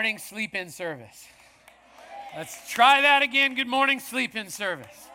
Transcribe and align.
morning 0.00 0.16
sleep 0.16 0.54
in 0.54 0.70
service. 0.70 1.26
Let's 2.34 2.72
try 2.72 3.02
that 3.02 3.22
again. 3.22 3.54
Good 3.54 3.66
morning 3.66 4.00
sleep 4.00 4.34
in 4.34 4.48
service. 4.48 5.08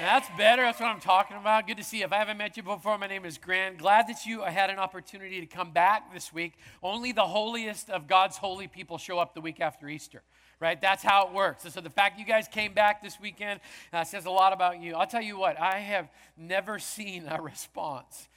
That's 0.00 0.28
better. 0.36 0.62
That's 0.62 0.80
what 0.80 0.88
I'm 0.88 0.98
talking 0.98 1.36
about. 1.36 1.68
Good 1.68 1.76
to 1.76 1.84
see 1.84 1.98
you. 1.98 2.04
If 2.04 2.12
I 2.12 2.16
haven't 2.16 2.38
met 2.38 2.56
you 2.56 2.64
before, 2.64 2.98
my 2.98 3.06
name 3.06 3.24
is 3.24 3.38
Grant. 3.38 3.78
Glad 3.78 4.08
that 4.08 4.26
you 4.26 4.42
had 4.42 4.68
an 4.68 4.80
opportunity 4.80 5.38
to 5.38 5.46
come 5.46 5.70
back 5.70 6.12
this 6.12 6.32
week. 6.32 6.54
Only 6.82 7.12
the 7.12 7.22
holiest 7.22 7.88
of 7.88 8.08
God's 8.08 8.36
holy 8.36 8.66
people 8.66 8.98
show 8.98 9.20
up 9.20 9.32
the 9.32 9.40
week 9.40 9.60
after 9.60 9.88
Easter, 9.88 10.22
right? 10.58 10.80
That's 10.80 11.04
how 11.04 11.28
it 11.28 11.32
works. 11.32 11.62
And 11.62 11.72
so 11.72 11.80
the 11.80 11.88
fact 11.88 12.18
you 12.18 12.24
guys 12.24 12.48
came 12.48 12.74
back 12.74 13.00
this 13.00 13.20
weekend 13.20 13.60
uh, 13.92 14.02
says 14.02 14.24
a 14.24 14.30
lot 14.30 14.52
about 14.52 14.80
you. 14.80 14.96
I'll 14.96 15.06
tell 15.06 15.22
you 15.22 15.38
what, 15.38 15.60
I 15.60 15.78
have 15.78 16.08
never 16.36 16.80
seen 16.80 17.28
a 17.28 17.40
response 17.40 18.28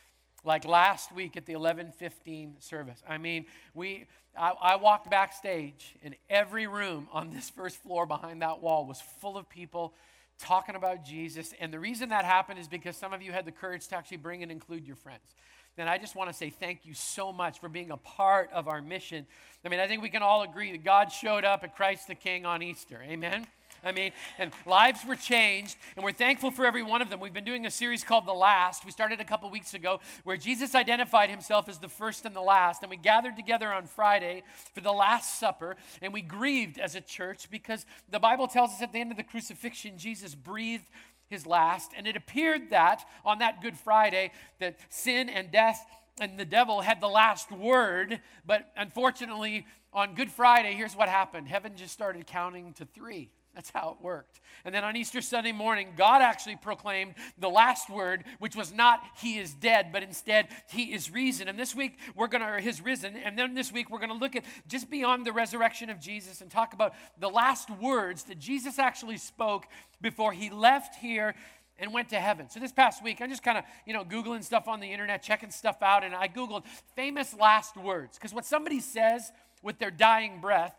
like 0.47 0.65
last 0.65 1.13
week 1.13 1.37
at 1.37 1.45
the 1.45 1.53
11:15 1.53 2.61
service. 2.63 3.03
I 3.07 3.17
mean, 3.17 3.45
we 3.75 4.07
I, 4.35 4.53
I, 4.61 4.75
walked 4.77 5.09
backstage, 5.09 5.95
and 6.03 6.15
every 6.29 6.67
room 6.67 7.07
on 7.11 7.29
this 7.33 7.49
first 7.49 7.77
floor 7.83 8.05
behind 8.05 8.41
that 8.41 8.61
wall 8.61 8.85
was 8.85 9.01
full 9.01 9.37
of 9.37 9.49
people 9.49 9.93
talking 10.39 10.75
about 10.75 11.03
Jesus. 11.03 11.53
And 11.59 11.73
the 11.73 11.79
reason 11.79 12.09
that 12.09 12.23
happened 12.23 12.59
is 12.59 12.67
because 12.67 12.95
some 12.95 13.13
of 13.13 13.21
you 13.21 13.31
had 13.31 13.45
the 13.45 13.51
courage 13.51 13.87
to 13.87 13.97
actually 13.97 14.17
bring 14.17 14.43
and 14.43 14.51
include 14.51 14.85
your 14.85 14.95
friends. 14.95 15.35
And 15.79 15.87
I 15.87 15.99
just 15.99 16.15
want 16.15 16.29
to 16.31 16.35
say 16.35 16.49
thank 16.49 16.85
you 16.85 16.95
so 16.95 17.31
much 17.31 17.59
for 17.59 17.69
being 17.69 17.91
a 17.91 17.97
part 17.97 18.49
of 18.51 18.67
our 18.67 18.81
mission. 18.81 19.27
I 19.63 19.69
mean, 19.69 19.79
I 19.79 19.87
think 19.87 20.01
we 20.01 20.09
can 20.09 20.23
all 20.23 20.41
agree 20.41 20.71
that 20.71 20.83
God 20.83 21.11
showed 21.11 21.45
up 21.45 21.63
at 21.63 21.75
Christ 21.75 22.07
the 22.07 22.15
King 22.15 22.45
on 22.45 22.63
Easter. 22.63 23.03
Amen. 23.07 23.45
I 23.83 23.91
mean, 23.91 24.11
and 24.37 24.51
lives 24.65 25.05
were 25.05 25.15
changed, 25.15 25.77
and 25.95 26.03
we're 26.03 26.11
thankful 26.11 26.51
for 26.51 26.65
every 26.65 26.83
one 26.83 27.01
of 27.01 27.09
them. 27.09 27.19
We've 27.19 27.33
been 27.33 27.43
doing 27.43 27.65
a 27.65 27.71
series 27.71 28.03
called 28.03 28.25
The 28.25 28.33
Last. 28.33 28.85
We 28.85 28.91
started 28.91 29.19
a 29.19 29.25
couple 29.25 29.49
weeks 29.49 29.73
ago 29.73 29.99
where 30.23 30.37
Jesus 30.37 30.75
identified 30.75 31.29
himself 31.29 31.69
as 31.69 31.77
the 31.77 31.89
first 31.89 32.25
and 32.25 32.35
the 32.35 32.41
last, 32.41 32.81
and 32.83 32.89
we 32.89 32.97
gathered 32.97 33.35
together 33.35 33.71
on 33.71 33.85
Friday 33.85 34.43
for 34.73 34.81
the 34.81 34.91
Last 34.91 35.39
Supper, 35.39 35.75
and 36.01 36.13
we 36.13 36.21
grieved 36.21 36.79
as 36.79 36.95
a 36.95 37.01
church 37.01 37.49
because 37.49 37.85
the 38.09 38.19
Bible 38.19 38.47
tells 38.47 38.71
us 38.71 38.81
at 38.81 38.91
the 38.93 38.99
end 38.99 39.11
of 39.11 39.17
the 39.17 39.23
crucifixion, 39.23 39.97
Jesus 39.97 40.35
breathed 40.35 40.89
his 41.29 41.45
last, 41.45 41.91
and 41.95 42.07
it 42.07 42.15
appeared 42.15 42.69
that 42.69 43.05
on 43.25 43.39
that 43.39 43.61
Good 43.61 43.77
Friday, 43.77 44.31
that 44.59 44.77
sin 44.89 45.29
and 45.29 45.51
death 45.51 45.85
and 46.19 46.39
the 46.39 46.45
devil 46.45 46.81
had 46.81 46.99
the 46.99 47.07
last 47.07 47.51
word, 47.51 48.19
but 48.45 48.71
unfortunately, 48.75 49.65
on 49.93 50.15
Good 50.15 50.31
Friday, 50.31 50.73
here's 50.73 50.95
what 50.95 51.09
happened 51.09 51.47
heaven 51.47 51.75
just 51.75 51.93
started 51.93 52.27
counting 52.27 52.73
to 52.73 52.85
three. 52.85 53.29
That's 53.57 53.71
how 53.71 53.97
it 53.97 54.05
worked. 54.05 54.39
And 54.65 54.75
then 54.75 54.83
on 54.83 54.95
Easter 54.95 55.19
Sunday 55.19 55.51
morning, 55.51 55.93
God 55.97 56.21
actually 56.21 56.57
proclaimed 56.57 57.15
the 57.39 57.49
last 57.49 57.89
word, 57.89 58.23
which 58.37 58.55
was 58.55 58.71
not 58.71 59.01
he 59.19 59.39
is 59.39 59.51
dead, 59.55 59.87
but 59.91 60.03
instead 60.03 60.49
he 60.69 60.93
is 60.93 61.09
risen. 61.09 61.47
And 61.47 61.57
this 61.57 61.73
week 61.73 61.97
we're 62.15 62.27
going 62.27 62.43
to, 62.43 62.61
his 62.61 62.81
risen. 62.81 63.15
And 63.17 63.35
then 63.35 63.55
this 63.55 63.71
week 63.71 63.89
we're 63.89 63.97
going 63.97 64.11
to 64.11 64.15
look 64.15 64.35
at 64.35 64.45
just 64.67 64.91
beyond 64.91 65.25
the 65.25 65.31
resurrection 65.31 65.89
of 65.89 65.99
Jesus 65.99 66.39
and 66.41 66.51
talk 66.51 66.73
about 66.73 66.93
the 67.19 67.29
last 67.29 67.71
words 67.71 68.25
that 68.25 68.37
Jesus 68.37 68.77
actually 68.77 69.17
spoke 69.17 69.65
before 70.01 70.33
he 70.33 70.51
left 70.51 70.93
here 70.97 71.33
and 71.79 71.91
went 71.91 72.09
to 72.09 72.19
heaven. 72.19 72.47
So 72.51 72.59
this 72.59 72.71
past 72.71 73.03
week, 73.03 73.21
I'm 73.21 73.31
just 73.31 73.41
kind 73.41 73.57
of, 73.57 73.63
you 73.87 73.93
know, 73.93 74.03
Googling 74.03 74.43
stuff 74.43 74.67
on 74.67 74.81
the 74.81 74.93
internet, 74.93 75.23
checking 75.23 75.49
stuff 75.49 75.81
out, 75.81 76.03
and 76.03 76.13
I 76.13 76.27
Googled 76.27 76.65
famous 76.95 77.33
last 77.33 77.75
words. 77.75 78.19
Because 78.19 78.35
what 78.35 78.45
somebody 78.45 78.81
says 78.81 79.31
with 79.63 79.79
their 79.79 79.89
dying 79.89 80.41
breath, 80.41 80.75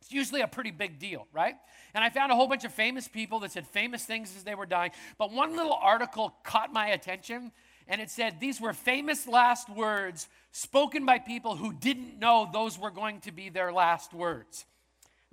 it's 0.00 0.12
usually 0.12 0.40
a 0.40 0.48
pretty 0.48 0.70
big 0.70 0.98
deal, 0.98 1.26
right? 1.32 1.54
And 1.94 2.02
I 2.02 2.10
found 2.10 2.32
a 2.32 2.34
whole 2.34 2.48
bunch 2.48 2.64
of 2.64 2.72
famous 2.72 3.08
people 3.08 3.40
that 3.40 3.52
said 3.52 3.66
famous 3.66 4.04
things 4.04 4.34
as 4.36 4.44
they 4.44 4.54
were 4.54 4.66
dying. 4.66 4.92
But 5.18 5.32
one 5.32 5.56
little 5.56 5.74
article 5.74 6.34
caught 6.42 6.72
my 6.72 6.88
attention, 6.88 7.52
and 7.86 8.00
it 8.00 8.10
said 8.10 8.40
these 8.40 8.60
were 8.60 8.72
famous 8.72 9.26
last 9.26 9.68
words 9.68 10.28
spoken 10.52 11.04
by 11.04 11.18
people 11.18 11.56
who 11.56 11.72
didn't 11.72 12.18
know 12.18 12.48
those 12.52 12.78
were 12.78 12.90
going 12.90 13.20
to 13.20 13.32
be 13.32 13.48
their 13.48 13.72
last 13.72 14.14
words. 14.14 14.64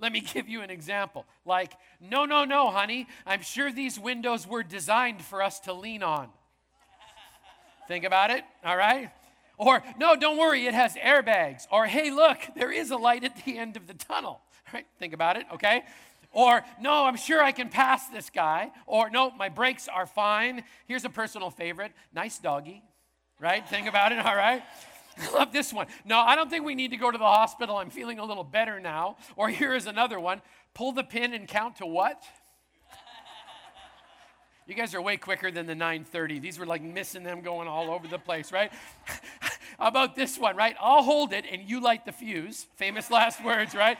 Let 0.00 0.12
me 0.12 0.20
give 0.34 0.48
you 0.48 0.60
an 0.62 0.70
example. 0.70 1.24
Like, 1.44 1.72
no, 2.00 2.24
no, 2.24 2.44
no, 2.44 2.70
honey, 2.70 3.06
I'm 3.26 3.42
sure 3.42 3.72
these 3.72 3.98
windows 3.98 4.46
were 4.46 4.62
designed 4.62 5.22
for 5.22 5.42
us 5.42 5.60
to 5.60 5.72
lean 5.72 6.02
on. 6.02 6.28
Think 7.86 8.04
about 8.04 8.30
it, 8.30 8.44
all 8.64 8.76
right? 8.76 9.10
Or, 9.56 9.82
no, 9.98 10.14
don't 10.14 10.36
worry, 10.36 10.66
it 10.66 10.74
has 10.74 10.94
airbags. 10.94 11.66
Or, 11.70 11.86
hey, 11.86 12.10
look, 12.10 12.38
there 12.54 12.70
is 12.70 12.90
a 12.90 12.96
light 12.96 13.24
at 13.24 13.44
the 13.44 13.58
end 13.58 13.76
of 13.76 13.86
the 13.86 13.94
tunnel. 13.94 14.40
Right? 14.72 14.86
Think 14.98 15.14
about 15.14 15.36
it, 15.36 15.46
okay? 15.54 15.82
Or, 16.32 16.62
no, 16.80 17.04
I'm 17.06 17.16
sure 17.16 17.42
I 17.42 17.52
can 17.52 17.68
pass 17.68 18.08
this 18.08 18.30
guy. 18.30 18.70
Or, 18.86 19.08
no, 19.10 19.30
my 19.30 19.48
brakes 19.48 19.88
are 19.88 20.06
fine. 20.06 20.64
Here's 20.86 21.04
a 21.04 21.10
personal 21.10 21.50
favorite 21.50 21.92
nice 22.12 22.38
doggy, 22.38 22.82
right? 23.40 23.66
Think 23.68 23.88
about 23.88 24.12
it, 24.12 24.18
all 24.24 24.36
right? 24.36 24.62
I 25.20 25.30
love 25.32 25.52
this 25.52 25.72
one. 25.72 25.86
No, 26.04 26.18
I 26.20 26.36
don't 26.36 26.48
think 26.48 26.64
we 26.64 26.74
need 26.74 26.90
to 26.92 26.96
go 26.96 27.10
to 27.10 27.18
the 27.18 27.24
hospital. 27.24 27.76
I'm 27.76 27.90
feeling 27.90 28.18
a 28.18 28.24
little 28.24 28.44
better 28.44 28.78
now. 28.78 29.16
Or 29.36 29.48
here 29.48 29.74
is 29.74 29.86
another 29.86 30.20
one 30.20 30.42
pull 30.74 30.92
the 30.92 31.02
pin 31.02 31.34
and 31.34 31.48
count 31.48 31.76
to 31.76 31.86
what? 31.86 32.22
You 34.68 34.74
guys 34.74 34.94
are 34.94 35.00
way 35.00 35.16
quicker 35.16 35.50
than 35.50 35.64
the 35.64 35.74
930. 35.74 36.40
These 36.40 36.58
were 36.58 36.66
like 36.66 36.82
missing 36.82 37.22
them 37.22 37.40
going 37.40 37.66
all 37.66 37.90
over 37.90 38.06
the 38.06 38.18
place, 38.18 38.52
right? 38.52 38.70
About 39.78 40.16
this 40.16 40.36
one, 40.36 40.56
right? 40.56 40.74
I'll 40.80 41.04
hold 41.04 41.32
it 41.32 41.44
and 41.50 41.62
you 41.62 41.80
light 41.80 42.04
the 42.04 42.12
fuse. 42.12 42.66
Famous 42.76 43.10
last 43.12 43.42
words, 43.44 43.74
right? 43.74 43.98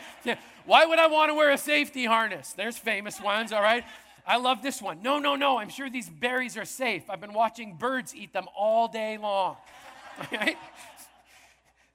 Why 0.66 0.84
would 0.84 0.99
I 0.99 1.06
want 1.06 1.31
to 1.31 1.34
wear 1.34 1.50
a 1.50 1.59
safety 1.59 2.05
harness? 2.05 2.53
There's 2.53 2.77
famous 2.77 3.21
ones, 3.21 3.53
all 3.53 3.62
right? 3.62 3.84
I 4.27 4.37
love 4.37 4.61
this 4.61 4.83
one. 4.83 5.03
No, 5.03 5.19
no, 5.19 5.37
no. 5.37 5.59
I'm 5.59 5.71
sure 5.71 5.88
these 5.88 6.09
berries 6.09 6.56
are 6.56 6.65
safe. 6.65 7.09
I've 7.09 7.21
been 7.21 7.33
watching 7.33 7.77
birds 7.77 8.15
eat 8.15 8.33
them 8.33 8.47
all 8.56 8.88
day 8.88 9.19
long. 9.19 9.56
Right? 10.33 10.56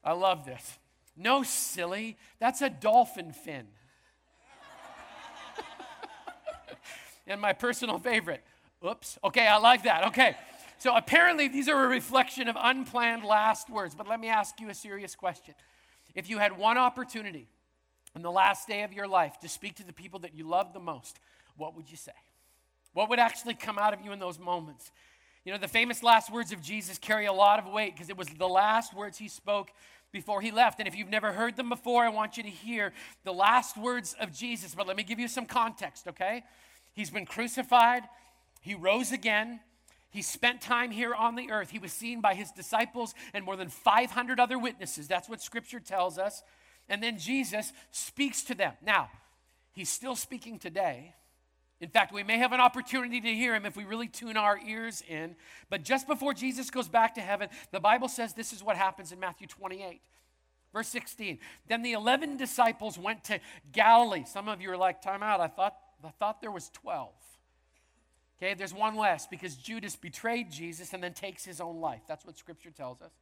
I 0.01 0.13
love 0.13 0.45
this. 0.45 0.79
No, 1.17 1.43
silly. 1.43 2.15
That's 2.39 2.61
a 2.61 2.69
dolphin 2.69 3.33
fin. 3.33 3.67
and 7.27 7.41
my 7.41 7.51
personal 7.51 7.99
favorite. 7.99 8.41
Oops. 8.87 9.19
Okay, 9.25 9.45
I 9.45 9.57
like 9.57 9.83
that. 9.83 10.07
Okay. 10.07 10.37
So 10.83 10.93
apparently, 10.93 11.47
these 11.47 11.69
are 11.69 11.85
a 11.85 11.87
reflection 11.87 12.49
of 12.49 12.57
unplanned 12.59 13.23
last 13.23 13.69
words. 13.69 13.95
But 13.95 14.09
let 14.09 14.19
me 14.19 14.27
ask 14.27 14.59
you 14.59 14.69
a 14.69 14.73
serious 14.73 15.15
question. 15.15 15.55
If 16.13 16.29
you 16.29 16.39
had 16.39 16.57
one 16.57 16.77
opportunity 16.77 17.47
on 18.17 18.21
the 18.21 18.29
last 18.29 18.67
day 18.67 18.83
of 18.83 18.91
your 18.91 19.07
life 19.07 19.39
to 19.43 19.47
speak 19.47 19.75
to 19.75 19.85
the 19.85 19.93
people 19.93 20.19
that 20.19 20.35
you 20.35 20.45
love 20.45 20.73
the 20.73 20.81
most, 20.81 21.21
what 21.55 21.73
would 21.77 21.89
you 21.89 21.95
say? 21.95 22.11
What 22.91 23.07
would 23.07 23.17
actually 23.17 23.53
come 23.53 23.79
out 23.79 23.93
of 23.93 24.01
you 24.01 24.11
in 24.11 24.19
those 24.19 24.37
moments? 24.37 24.91
You 25.45 25.53
know, 25.53 25.57
the 25.57 25.69
famous 25.69 26.03
last 26.03 26.29
words 26.29 26.51
of 26.51 26.61
Jesus 26.61 26.97
carry 26.97 27.27
a 27.27 27.33
lot 27.33 27.59
of 27.59 27.71
weight 27.71 27.93
because 27.93 28.09
it 28.09 28.17
was 28.17 28.27
the 28.27 28.49
last 28.49 28.93
words 28.93 29.17
he 29.17 29.29
spoke 29.29 29.71
before 30.11 30.41
he 30.41 30.51
left. 30.51 30.79
And 30.79 30.87
if 30.89 30.97
you've 30.97 31.07
never 31.07 31.31
heard 31.31 31.55
them 31.55 31.69
before, 31.69 32.03
I 32.03 32.09
want 32.09 32.35
you 32.35 32.43
to 32.43 32.49
hear 32.49 32.91
the 33.23 33.31
last 33.31 33.77
words 33.77 34.17
of 34.19 34.33
Jesus. 34.33 34.75
But 34.75 34.85
let 34.85 34.97
me 34.97 35.03
give 35.03 35.17
you 35.17 35.29
some 35.29 35.45
context, 35.45 36.09
okay? 36.09 36.43
He's 36.91 37.09
been 37.09 37.25
crucified, 37.25 38.03
he 38.59 38.75
rose 38.75 39.13
again. 39.13 39.61
He 40.13 40.21
spent 40.21 40.61
time 40.61 40.91
here 40.91 41.15
on 41.15 41.35
the 41.35 41.49
earth. 41.49 41.71
He 41.71 41.79
was 41.79 41.91
seen 41.91 42.21
by 42.21 42.35
his 42.35 42.51
disciples 42.51 43.15
and 43.33 43.43
more 43.43 43.55
than 43.57 43.69
500 43.69 44.39
other 44.39 44.59
witnesses. 44.59 45.07
That's 45.07 45.27
what 45.27 45.41
scripture 45.41 45.79
tells 45.79 46.19
us. 46.19 46.43
And 46.87 47.01
then 47.01 47.17
Jesus 47.17 47.73
speaks 47.89 48.43
to 48.43 48.53
them. 48.53 48.73
Now, 48.85 49.09
he's 49.71 49.89
still 49.89 50.15
speaking 50.15 50.59
today. 50.59 51.15
In 51.81 51.89
fact, 51.89 52.13
we 52.13 52.21
may 52.21 52.37
have 52.37 52.53
an 52.53 52.59
opportunity 52.59 53.21
to 53.21 53.33
hear 53.33 53.55
him 53.55 53.65
if 53.65 53.75
we 53.75 53.85
really 53.85 54.07
tune 54.07 54.37
our 54.37 54.59
ears 54.59 55.03
in. 55.09 55.35
But 55.71 55.83
just 55.83 56.07
before 56.07 56.35
Jesus 56.35 56.69
goes 56.69 56.87
back 56.87 57.15
to 57.15 57.21
heaven, 57.21 57.49
the 57.71 57.79
Bible 57.79 58.07
says 58.07 58.33
this 58.33 58.53
is 58.53 58.63
what 58.63 58.77
happens 58.77 59.11
in 59.11 59.19
Matthew 59.19 59.47
28. 59.47 59.99
Verse 60.71 60.87
16. 60.89 61.39
Then 61.67 61.81
the 61.81 61.93
11 61.93 62.37
disciples 62.37 62.99
went 62.99 63.23
to 63.25 63.39
Galilee. 63.71 64.25
Some 64.27 64.47
of 64.47 64.61
you 64.61 64.71
are 64.71 64.77
like, 64.77 65.01
time 65.01 65.23
out. 65.23 65.39
I 65.39 65.47
thought, 65.47 65.75
I 66.05 66.11
thought 66.19 66.39
there 66.39 66.51
was 66.51 66.69
12. 66.69 67.09
Okay, 68.43 68.55
there's 68.55 68.73
one 68.73 68.97
less 68.97 69.25
because 69.25 69.55
Judas 69.55 69.95
betrayed 69.95 70.51
Jesus 70.51 70.91
and 70.91 71.01
then 71.01 71.13
takes 71.13 71.45
his 71.45 71.61
own 71.61 71.79
life. 71.79 72.01
That's 72.09 72.25
what 72.25 72.37
scripture 72.37 72.71
tells 72.71 73.01
us. 73.01 73.13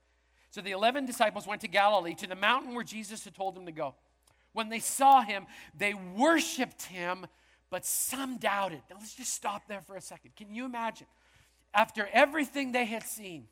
So 0.50 0.62
the 0.62 0.72
11 0.72 1.06
disciples 1.06 1.46
went 1.46 1.62
to 1.62 1.68
Galilee, 1.68 2.16
to 2.16 2.26
the 2.28 2.36
mountain 2.36 2.74
where 2.74 2.84
Jesus 2.84 3.24
had 3.24 3.36
told 3.36 3.56
them 3.56 3.68
to 3.68 3.72
go. 3.72 3.94
When 4.54 4.70
they 4.70 4.80
saw 4.80 5.22
him, 5.22 5.46
they 5.78 5.94
worshiped 5.94 6.84
him, 6.84 7.28
but 7.70 7.86
some 7.86 8.38
doubted. 8.38 8.82
Now 8.90 8.96
let's 9.00 9.14
just 9.14 9.32
stop 9.32 9.68
there 9.68 9.82
for 9.82 9.96
a 9.96 10.02
second. 10.02 10.36
Can 10.36 10.56
you 10.56 10.66
imagine? 10.66 11.06
After 11.72 12.10
everything 12.12 12.72
they 12.72 12.86
had 12.86 13.04
seen, 13.04 13.46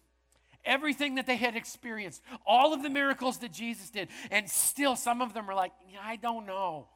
everything 0.66 1.16
that 1.16 1.28
they 1.28 1.38
had 1.38 1.56
experienced, 1.56 2.24
all 2.48 2.74
of 2.74 2.82
the 2.82 2.90
miracles 2.90 3.38
that 3.38 3.54
Jesus 3.54 3.92
did, 3.92 4.10
and 4.32 4.50
still 4.50 4.96
some 4.96 5.22
of 5.22 5.36
them 5.36 5.46
were 5.46 5.54
like, 5.54 5.72
I 6.02 6.16
don't 6.16 6.48
know. 6.48 6.88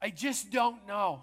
I 0.00 0.10
just 0.10 0.52
don't 0.52 0.86
know. 0.86 1.22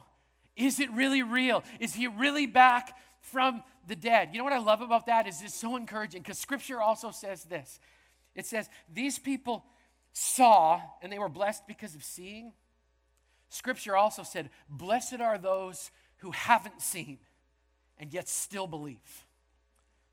Is 0.55 0.79
it 0.79 0.91
really 0.91 1.23
real? 1.23 1.63
Is 1.79 1.93
he 1.93 2.07
really 2.07 2.45
back 2.45 2.95
from 3.21 3.63
the 3.87 3.95
dead? 3.95 4.29
You 4.31 4.37
know 4.37 4.43
what 4.43 4.53
I 4.53 4.59
love 4.59 4.81
about 4.81 5.07
that 5.07 5.27
is 5.27 5.41
it's 5.41 5.55
so 5.55 5.75
encouraging 5.75 6.21
because 6.21 6.37
scripture 6.37 6.81
also 6.81 7.11
says 7.11 7.43
this. 7.45 7.79
It 8.35 8.45
says, 8.45 8.69
These 8.93 9.19
people 9.19 9.65
saw 10.11 10.81
and 11.01 11.11
they 11.11 11.19
were 11.19 11.29
blessed 11.29 11.67
because 11.67 11.95
of 11.95 12.03
seeing. 12.03 12.53
Scripture 13.49 13.95
also 13.95 14.23
said, 14.23 14.49
Blessed 14.69 15.21
are 15.21 15.37
those 15.37 15.91
who 16.17 16.31
haven't 16.31 16.81
seen 16.81 17.19
and 17.99 18.13
yet 18.13 18.27
still 18.27 18.67
believe. 18.67 19.25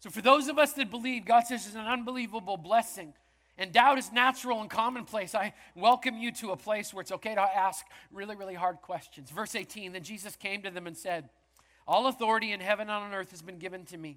So, 0.01 0.11
for 0.11 0.23
those 0.23 0.49
of 0.49 0.59
us 0.59 0.73
that 0.75 0.91
believe, 0.91 1.27
God 1.27 1.47
says 1.47 1.67
it's 1.67 1.75
an 1.75 1.83
unbelievable 1.83 2.57
blessing 2.57 3.13
And 3.61 3.73
doubt 3.73 3.99
is 3.99 4.11
natural 4.11 4.63
and 4.63 4.71
commonplace. 4.71 5.35
I 5.35 5.53
welcome 5.77 6.17
you 6.17 6.33
to 6.33 6.53
a 6.53 6.57
place 6.57 6.95
where 6.95 7.03
it's 7.03 7.13
okay 7.13 7.35
to 7.35 7.43
ask 7.43 7.85
really, 8.11 8.35
really 8.35 8.55
hard 8.55 8.81
questions. 8.81 9.31
Verse 9.31 9.55
18 9.55 9.93
Then 9.93 10.03
Jesus 10.03 10.35
came 10.35 10.63
to 10.63 10.71
them 10.71 10.87
and 10.87 10.97
said, 10.97 11.29
All 11.87 12.07
authority 12.07 12.53
in 12.53 12.61
heaven 12.61 12.89
and 12.89 13.05
on 13.05 13.13
earth 13.13 13.33
has 13.33 13.43
been 13.43 13.59
given 13.59 13.85
to 13.85 13.99
me. 13.99 14.17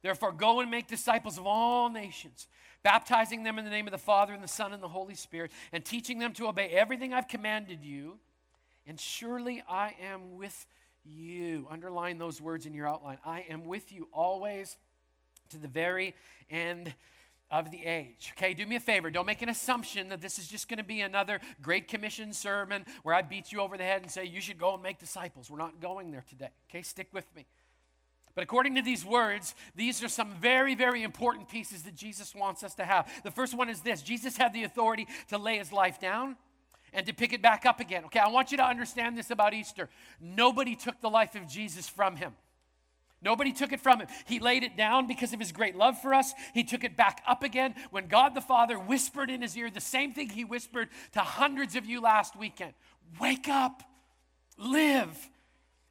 Therefore, 0.00 0.32
go 0.32 0.60
and 0.60 0.70
make 0.70 0.86
disciples 0.88 1.36
of 1.36 1.46
all 1.46 1.90
nations, 1.90 2.48
baptizing 2.82 3.42
them 3.42 3.58
in 3.58 3.66
the 3.66 3.70
name 3.70 3.86
of 3.86 3.92
the 3.92 3.98
Father 3.98 4.32
and 4.32 4.42
the 4.42 4.48
Son 4.48 4.72
and 4.72 4.82
the 4.82 4.88
Holy 4.88 5.14
Spirit, 5.16 5.52
and 5.70 5.84
teaching 5.84 6.18
them 6.18 6.32
to 6.32 6.48
obey 6.48 6.68
everything 6.70 7.12
I've 7.12 7.28
commanded 7.28 7.84
you. 7.84 8.18
And 8.86 8.98
surely 8.98 9.62
I 9.68 9.94
am 10.02 10.38
with 10.38 10.66
you. 11.04 11.66
Underline 11.70 12.16
those 12.16 12.40
words 12.40 12.64
in 12.64 12.72
your 12.72 12.88
outline. 12.88 13.18
I 13.22 13.44
am 13.50 13.66
with 13.66 13.92
you 13.92 14.08
always 14.14 14.78
to 15.50 15.58
the 15.58 15.68
very 15.68 16.14
end 16.48 16.94
of 17.52 17.70
the 17.70 17.84
age. 17.84 18.32
Okay, 18.36 18.54
do 18.54 18.66
me 18.66 18.76
a 18.76 18.80
favor. 18.80 19.10
Don't 19.10 19.26
make 19.26 19.42
an 19.42 19.50
assumption 19.50 20.08
that 20.08 20.22
this 20.22 20.38
is 20.38 20.48
just 20.48 20.68
going 20.68 20.78
to 20.78 20.84
be 20.84 21.02
another 21.02 21.38
Great 21.60 21.86
Commission 21.86 22.32
sermon 22.32 22.86
where 23.02 23.14
I 23.14 23.20
beat 23.20 23.52
you 23.52 23.60
over 23.60 23.76
the 23.76 23.84
head 23.84 24.00
and 24.00 24.10
say, 24.10 24.24
you 24.24 24.40
should 24.40 24.58
go 24.58 24.72
and 24.72 24.82
make 24.82 24.98
disciples. 24.98 25.50
We're 25.50 25.58
not 25.58 25.78
going 25.78 26.10
there 26.10 26.24
today. 26.26 26.48
Okay, 26.70 26.80
stick 26.80 27.08
with 27.12 27.26
me. 27.36 27.44
But 28.34 28.42
according 28.42 28.76
to 28.76 28.82
these 28.82 29.04
words, 29.04 29.54
these 29.76 30.02
are 30.02 30.08
some 30.08 30.30
very, 30.40 30.74
very 30.74 31.02
important 31.02 31.50
pieces 31.50 31.82
that 31.82 31.94
Jesus 31.94 32.34
wants 32.34 32.64
us 32.64 32.74
to 32.76 32.84
have. 32.84 33.06
The 33.22 33.30
first 33.30 33.54
one 33.54 33.68
is 33.68 33.82
this 33.82 34.00
Jesus 34.00 34.38
had 34.38 34.54
the 34.54 34.64
authority 34.64 35.06
to 35.28 35.36
lay 35.36 35.58
his 35.58 35.70
life 35.70 36.00
down 36.00 36.36
and 36.94 37.04
to 37.04 37.12
pick 37.12 37.34
it 37.34 37.42
back 37.42 37.66
up 37.66 37.80
again. 37.80 38.06
Okay, 38.06 38.18
I 38.18 38.28
want 38.28 38.50
you 38.50 38.56
to 38.56 38.64
understand 38.64 39.18
this 39.18 39.30
about 39.30 39.52
Easter. 39.52 39.90
Nobody 40.18 40.74
took 40.74 41.02
the 41.02 41.10
life 41.10 41.34
of 41.34 41.46
Jesus 41.46 41.86
from 41.86 42.16
him. 42.16 42.32
Nobody 43.22 43.52
took 43.52 43.72
it 43.72 43.80
from 43.80 44.00
him. 44.00 44.08
He 44.26 44.40
laid 44.40 44.64
it 44.64 44.76
down 44.76 45.06
because 45.06 45.32
of 45.32 45.38
his 45.38 45.52
great 45.52 45.76
love 45.76 46.00
for 46.00 46.12
us. 46.12 46.34
He 46.54 46.64
took 46.64 46.82
it 46.82 46.96
back 46.96 47.22
up 47.26 47.42
again 47.42 47.74
when 47.90 48.08
God 48.08 48.34
the 48.34 48.40
Father 48.40 48.78
whispered 48.78 49.30
in 49.30 49.42
his 49.42 49.56
ear 49.56 49.70
the 49.70 49.80
same 49.80 50.12
thing 50.12 50.28
he 50.28 50.44
whispered 50.44 50.88
to 51.12 51.20
hundreds 51.20 51.76
of 51.76 51.86
you 51.86 52.00
last 52.00 52.36
weekend 52.36 52.74
Wake 53.20 53.48
up, 53.48 53.82
live. 54.58 55.28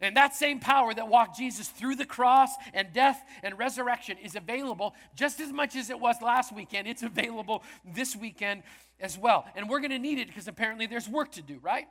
And 0.02 0.18
that 0.18 0.36
same 0.36 0.60
power 0.60 0.92
that 0.94 1.08
walked 1.08 1.38
Jesus 1.38 1.68
through 1.68 1.96
the 1.96 2.06
cross 2.06 2.50
and 2.74 2.92
death 2.92 3.22
and 3.44 3.58
resurrection 3.58 4.18
is 4.18 4.36
available 4.36 4.96
just 5.16 5.40
as 5.40 5.54
much 5.54 5.76
as 5.76 5.92
it 5.92 6.00
was 6.00 6.16
last 6.24 6.52
weekend. 6.52 6.88
It's 6.88 7.04
available 7.04 7.64
this 7.86 8.16
weekend 8.16 8.64
as 9.00 9.18
well. 9.18 9.46
And 9.56 9.70
we're 9.70 9.80
going 9.80 9.92
to 9.92 10.00
need 10.00 10.18
it 10.18 10.28
because 10.28 10.48
apparently 10.48 10.88
there's 10.88 11.08
work 11.08 11.32
to 11.34 11.44
do, 11.44 11.60
right? 11.62 11.86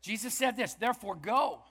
Jesus 0.00 0.32
said 0.32 0.56
this, 0.56 0.74
therefore 0.74 1.16
go. 1.16 1.62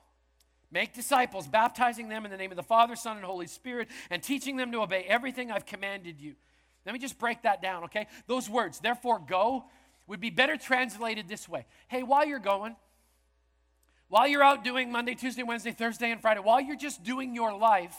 Make 0.71 0.93
disciples, 0.93 1.47
baptizing 1.47 2.09
them 2.09 2.25
in 2.25 2.31
the 2.31 2.37
name 2.37 2.51
of 2.51 2.57
the 2.57 2.63
Father, 2.63 2.95
Son, 2.95 3.17
and 3.17 3.25
Holy 3.25 3.47
Spirit, 3.47 3.87
and 4.09 4.21
teaching 4.21 4.55
them 4.55 4.71
to 4.71 4.81
obey 4.81 5.03
everything 5.07 5.51
I've 5.51 5.65
commanded 5.65 6.19
you. 6.19 6.35
Let 6.85 6.93
me 6.93 6.99
just 6.99 7.17
break 7.17 7.41
that 7.43 7.61
down, 7.61 7.85
okay? 7.85 8.07
Those 8.27 8.49
words, 8.49 8.79
therefore 8.79 9.19
go, 9.19 9.65
would 10.07 10.19
be 10.19 10.29
better 10.29 10.57
translated 10.57 11.27
this 11.27 11.47
way 11.47 11.65
Hey, 11.87 12.03
while 12.03 12.25
you're 12.25 12.39
going, 12.39 12.75
while 14.09 14.27
you're 14.27 14.43
out 14.43 14.63
doing 14.63 14.91
Monday, 14.91 15.15
Tuesday, 15.15 15.43
Wednesday, 15.43 15.71
Thursday, 15.71 16.11
and 16.11 16.19
Friday, 16.19 16.39
while 16.39 16.59
you're 16.59 16.75
just 16.75 17.03
doing 17.03 17.35
your 17.35 17.55
life, 17.55 17.95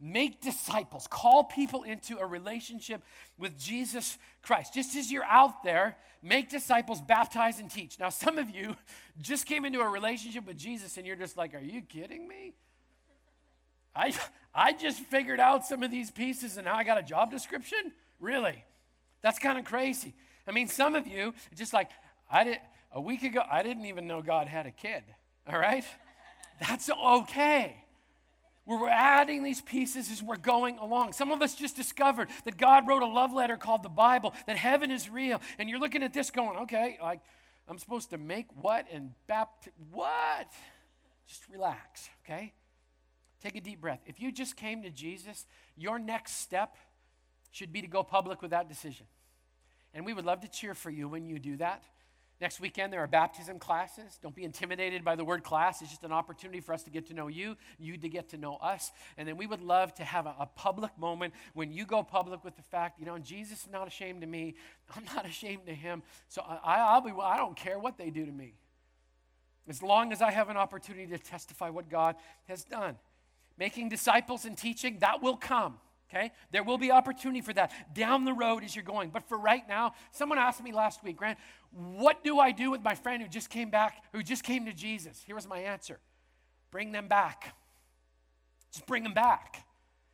make 0.00 0.40
disciples. 0.40 1.06
Call 1.08 1.44
people 1.44 1.82
into 1.82 2.18
a 2.18 2.26
relationship 2.26 3.02
with 3.38 3.58
Jesus 3.58 4.18
Christ. 4.42 4.74
Just 4.74 4.94
as 4.96 5.10
you're 5.10 5.24
out 5.24 5.62
there, 5.62 5.96
make 6.22 6.48
disciples, 6.48 7.00
baptize, 7.00 7.58
and 7.58 7.70
teach. 7.70 7.98
Now, 7.98 8.10
some 8.10 8.38
of 8.38 8.50
you 8.50 8.76
just 9.20 9.46
came 9.46 9.64
into 9.64 9.80
a 9.80 9.88
relationship 9.88 10.46
with 10.46 10.56
Jesus 10.56 10.96
and 10.96 11.06
you're 11.06 11.16
just 11.16 11.36
like, 11.36 11.54
are 11.54 11.60
you 11.60 11.82
kidding 11.82 12.28
me? 12.28 12.54
I, 13.94 14.12
I 14.54 14.72
just 14.72 15.00
figured 15.00 15.40
out 15.40 15.66
some 15.66 15.82
of 15.82 15.90
these 15.90 16.10
pieces 16.10 16.56
and 16.56 16.66
now 16.66 16.74
I 16.74 16.84
got 16.84 16.98
a 16.98 17.02
job 17.02 17.30
description? 17.30 17.92
Really? 18.20 18.64
That's 19.22 19.38
kind 19.38 19.58
of 19.58 19.64
crazy. 19.64 20.14
I 20.46 20.52
mean, 20.52 20.68
some 20.68 20.94
of 20.94 21.06
you, 21.06 21.34
just 21.54 21.72
like, 21.72 21.90
I 22.30 22.44
did 22.44 22.58
a 22.92 23.00
week 23.00 23.22
ago, 23.22 23.42
I 23.50 23.62
didn't 23.62 23.86
even 23.86 24.06
know 24.06 24.22
God 24.22 24.46
had 24.46 24.66
a 24.66 24.70
kid. 24.70 25.02
All 25.50 25.58
right? 25.58 25.84
That's 26.60 26.90
okay. 26.90 27.76
We're 28.66 28.88
adding 28.88 29.44
these 29.44 29.60
pieces 29.60 30.10
as 30.10 30.22
we're 30.22 30.36
going 30.36 30.78
along. 30.78 31.12
Some 31.12 31.30
of 31.30 31.40
us 31.40 31.54
just 31.54 31.76
discovered 31.76 32.28
that 32.44 32.56
God 32.56 32.88
wrote 32.88 33.02
a 33.02 33.06
love 33.06 33.32
letter 33.32 33.56
called 33.56 33.84
the 33.84 33.88
Bible, 33.88 34.34
that 34.46 34.56
heaven 34.56 34.90
is 34.90 35.08
real. 35.08 35.40
And 35.58 35.70
you're 35.70 35.78
looking 35.78 36.02
at 36.02 36.12
this 36.12 36.30
going, 36.30 36.58
okay, 36.58 36.98
like, 37.00 37.20
I'm 37.68 37.78
supposed 37.78 38.10
to 38.10 38.18
make 38.18 38.46
what 38.60 38.86
and 38.92 39.12
baptize? 39.28 39.72
What? 39.92 40.50
Just 41.28 41.48
relax, 41.48 42.08
okay? 42.24 42.52
Take 43.40 43.56
a 43.56 43.60
deep 43.60 43.80
breath. 43.80 44.00
If 44.06 44.20
you 44.20 44.32
just 44.32 44.56
came 44.56 44.82
to 44.82 44.90
Jesus, 44.90 45.46
your 45.76 45.98
next 45.98 46.40
step 46.40 46.76
should 47.52 47.72
be 47.72 47.80
to 47.82 47.88
go 47.88 48.02
public 48.02 48.42
with 48.42 48.50
that 48.50 48.68
decision. 48.68 49.06
And 49.94 50.04
we 50.04 50.12
would 50.12 50.24
love 50.24 50.40
to 50.40 50.48
cheer 50.48 50.74
for 50.74 50.90
you 50.90 51.08
when 51.08 51.24
you 51.26 51.38
do 51.38 51.56
that. 51.58 51.84
Next 52.38 52.60
weekend, 52.60 52.92
there 52.92 53.02
are 53.02 53.06
baptism 53.06 53.58
classes. 53.58 54.18
Don't 54.22 54.34
be 54.34 54.44
intimidated 54.44 55.02
by 55.02 55.16
the 55.16 55.24
word 55.24 55.42
class. 55.42 55.80
It's 55.80 55.90
just 55.90 56.04
an 56.04 56.12
opportunity 56.12 56.60
for 56.60 56.74
us 56.74 56.82
to 56.82 56.90
get 56.90 57.06
to 57.06 57.14
know 57.14 57.28
you, 57.28 57.56
you 57.78 57.96
to 57.96 58.08
get 58.10 58.28
to 58.30 58.36
know 58.36 58.56
us. 58.56 58.92
And 59.16 59.26
then 59.26 59.38
we 59.38 59.46
would 59.46 59.62
love 59.62 59.94
to 59.94 60.04
have 60.04 60.26
a, 60.26 60.34
a 60.40 60.46
public 60.46 60.98
moment 60.98 61.32
when 61.54 61.72
you 61.72 61.86
go 61.86 62.02
public 62.02 62.44
with 62.44 62.54
the 62.56 62.62
fact, 62.62 63.00
you 63.00 63.06
know, 63.06 63.18
Jesus 63.18 63.62
is 63.62 63.72
not 63.72 63.86
ashamed 63.88 64.22
of 64.22 64.28
me. 64.28 64.54
I'm 64.96 65.04
not 65.14 65.24
ashamed 65.24 65.66
of 65.66 65.76
him. 65.76 66.02
So 66.28 66.42
I, 66.42 66.80
I'll 66.80 67.00
be, 67.00 67.12
I 67.18 67.38
don't 67.38 67.56
care 67.56 67.78
what 67.78 67.96
they 67.96 68.10
do 68.10 68.26
to 68.26 68.32
me. 68.32 68.54
As 69.66 69.82
long 69.82 70.12
as 70.12 70.20
I 70.20 70.30
have 70.30 70.50
an 70.50 70.58
opportunity 70.58 71.06
to 71.06 71.18
testify 71.18 71.70
what 71.70 71.88
God 71.88 72.16
has 72.48 72.64
done. 72.64 72.96
Making 73.58 73.88
disciples 73.88 74.44
and 74.44 74.58
teaching, 74.58 74.98
that 75.00 75.22
will 75.22 75.36
come. 75.36 75.78
Okay? 76.08 76.32
There 76.52 76.62
will 76.62 76.78
be 76.78 76.90
opportunity 76.90 77.40
for 77.40 77.52
that 77.54 77.72
down 77.94 78.24
the 78.24 78.32
road 78.32 78.62
as 78.64 78.76
you're 78.76 78.84
going. 78.84 79.10
But 79.10 79.28
for 79.28 79.38
right 79.38 79.66
now, 79.68 79.94
someone 80.12 80.38
asked 80.38 80.62
me 80.62 80.72
last 80.72 81.02
week, 81.02 81.16
Grant, 81.16 81.38
what 81.72 82.22
do 82.22 82.38
I 82.38 82.52
do 82.52 82.70
with 82.70 82.82
my 82.82 82.94
friend 82.94 83.22
who 83.22 83.28
just 83.28 83.50
came 83.50 83.70
back, 83.70 84.02
who 84.12 84.22
just 84.22 84.44
came 84.44 84.66
to 84.66 84.72
Jesus? 84.72 85.22
Here 85.26 85.34
was 85.34 85.48
my 85.48 85.58
answer 85.58 85.98
bring 86.70 86.92
them 86.92 87.08
back. 87.08 87.54
Just 88.70 88.86
bring 88.86 89.02
them 89.02 89.14
back. 89.14 89.64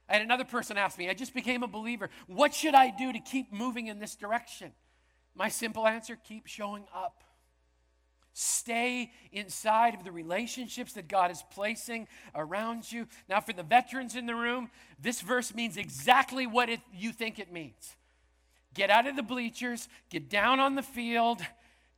And 0.08 0.22
another 0.22 0.44
person 0.44 0.76
asked 0.76 0.99
me, 0.99 1.08
I 1.08 1.14
just 1.14 1.34
became 1.34 1.62
a 1.62 1.66
believer. 1.66 2.08
What 2.26 2.54
should 2.54 2.75
I 2.75 2.90
do 2.90 3.12
to 3.12 3.18
keep 3.18 3.52
moving 3.52 3.88
in 3.88 3.99
this 3.99 4.14
direction? 4.14 4.72
My 5.34 5.49
simple 5.49 5.87
answer 5.88 6.16
keep 6.16 6.46
showing 6.46 6.84
up. 6.94 7.25
Stay 8.35 9.12
inside 9.31 9.95
of 9.95 10.05
the 10.05 10.12
relationships 10.12 10.95
that 10.95 11.07
God 11.07 11.31
is 11.31 11.43
placing 11.53 12.09
around 12.35 12.91
you. 12.91 13.07
Now, 13.29 13.41
for 13.41 13.53
the 13.53 13.62
veterans 13.62 14.17
in 14.17 14.27
the 14.27 14.35
room, 14.35 14.71
this 15.01 15.21
verse 15.21 15.55
means 15.55 15.77
exactly 15.77 16.47
what 16.47 16.71
it, 16.71 16.81
you 16.95 17.12
think 17.12 17.39
it 17.39 17.53
means. 17.53 17.97
Get 18.75 18.89
out 18.89 19.07
of 19.07 19.17
the 19.17 19.23
bleachers, 19.23 19.89
get 20.09 20.31
down 20.31 20.61
on 20.61 20.77
the 20.77 20.83
field, 20.83 21.43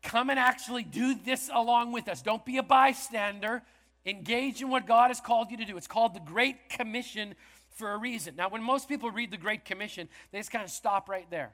come 0.03 0.29
and 0.29 0.39
actually 0.39 0.83
do 0.83 1.15
this 1.15 1.49
along 1.53 1.93
with 1.93 2.09
us. 2.09 2.21
Don't 2.21 2.45
be 2.45 2.59
a 2.59 2.65
bystander. 2.65 3.63
Engage 4.05 4.61
in 4.61 4.69
what 4.69 4.87
God 4.87 5.09
has 5.09 5.21
called 5.21 5.51
you 5.53 5.57
to 5.59 5.65
do. 5.65 5.77
It's 5.77 5.87
called 5.87 6.15
the 6.15 6.21
Great 6.21 6.69
Commission 6.69 7.37
for 7.71 7.93
a 7.93 7.97
reason. 7.97 8.35
Now, 8.37 8.49
when 8.49 8.63
most 8.63 8.89
people 8.89 9.11
read 9.11 9.31
the 9.31 9.37
Great 9.37 9.65
Commission, 9.65 10.09
they 10.33 10.39
just 10.39 10.51
kind 10.51 10.65
of 10.65 10.71
stop 10.71 11.09
right 11.09 11.31
there. 11.31 11.53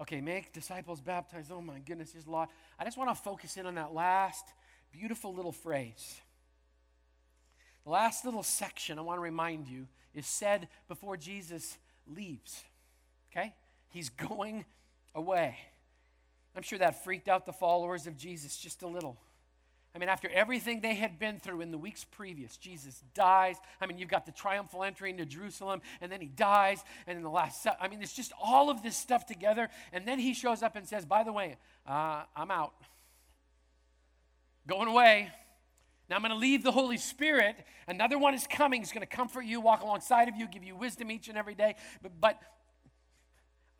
Okay, 0.00 0.20
make 0.20 0.52
disciples 0.52 1.00
baptize. 1.00 1.50
Oh 1.50 1.60
my 1.60 1.80
goodness, 1.80 2.12
there's 2.12 2.26
a 2.26 2.30
lot. 2.30 2.50
I 2.78 2.84
just 2.84 2.96
want 2.96 3.10
to 3.10 3.14
focus 3.16 3.56
in 3.56 3.66
on 3.66 3.74
that 3.74 3.92
last 3.92 4.44
beautiful 4.92 5.34
little 5.34 5.52
phrase. 5.52 6.20
The 7.84 7.90
last 7.90 8.24
little 8.24 8.42
section 8.42 8.98
I 8.98 9.02
want 9.02 9.18
to 9.18 9.22
remind 9.22 9.66
you 9.66 9.86
is 10.14 10.26
said 10.26 10.68
before 10.88 11.16
Jesus 11.16 11.78
leaves. 12.06 12.62
Okay? 13.32 13.54
He's 13.88 14.08
going 14.08 14.64
away. 15.14 15.56
I'm 16.54 16.62
sure 16.62 16.78
that 16.78 17.04
freaked 17.04 17.28
out 17.28 17.46
the 17.46 17.52
followers 17.52 18.06
of 18.06 18.16
Jesus 18.16 18.56
just 18.56 18.82
a 18.82 18.86
little. 18.86 19.18
I 19.94 19.98
mean, 19.98 20.08
after 20.08 20.28
everything 20.28 20.80
they 20.80 20.94
had 20.94 21.18
been 21.18 21.40
through 21.40 21.62
in 21.62 21.70
the 21.70 21.78
weeks 21.78 22.04
previous, 22.04 22.56
Jesus 22.56 23.02
dies. 23.14 23.56
I 23.80 23.86
mean, 23.86 23.98
you've 23.98 24.10
got 24.10 24.26
the 24.26 24.32
triumphal 24.32 24.84
entry 24.84 25.10
into 25.10 25.24
Jerusalem, 25.24 25.80
and 26.00 26.12
then 26.12 26.20
he 26.20 26.28
dies, 26.28 26.84
and 27.06 27.16
in 27.16 27.24
the 27.24 27.30
last, 27.30 27.66
I 27.80 27.88
mean, 27.88 28.02
it's 28.02 28.12
just 28.12 28.32
all 28.40 28.70
of 28.70 28.82
this 28.82 28.96
stuff 28.96 29.26
together. 29.26 29.68
And 29.92 30.06
then 30.06 30.18
he 30.18 30.34
shows 30.34 30.62
up 30.62 30.76
and 30.76 30.86
says, 30.86 31.04
By 31.04 31.24
the 31.24 31.32
way, 31.32 31.56
uh, 31.86 32.24
I'm 32.36 32.50
out. 32.50 32.74
Going 34.66 34.88
away. 34.88 35.30
Now 36.08 36.16
I'm 36.16 36.22
going 36.22 36.32
to 36.32 36.38
leave 36.38 36.62
the 36.62 36.72
Holy 36.72 36.96
Spirit. 36.96 37.56
Another 37.86 38.18
one 38.18 38.34
is 38.34 38.46
coming. 38.46 38.80
He's 38.80 38.92
going 38.92 39.06
to 39.06 39.16
comfort 39.16 39.42
you, 39.42 39.60
walk 39.60 39.82
alongside 39.82 40.28
of 40.28 40.36
you, 40.36 40.46
give 40.46 40.64
you 40.64 40.76
wisdom 40.76 41.10
each 41.10 41.28
and 41.28 41.36
every 41.36 41.54
day. 41.54 41.74
But, 42.02 42.12
but 42.20 42.40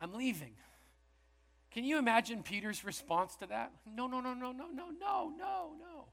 I'm 0.01 0.13
leaving. 0.13 0.53
Can 1.71 1.83
you 1.83 1.97
imagine 1.97 2.41
Peter's 2.41 2.83
response 2.83 3.35
to 3.37 3.47
that? 3.47 3.71
No, 3.85 4.07
no, 4.07 4.21
no, 4.21 4.33
no, 4.33 4.51
no, 4.51 4.67
no, 4.67 4.89
no, 4.89 5.33
no, 5.37 5.71
no. 5.79 6.05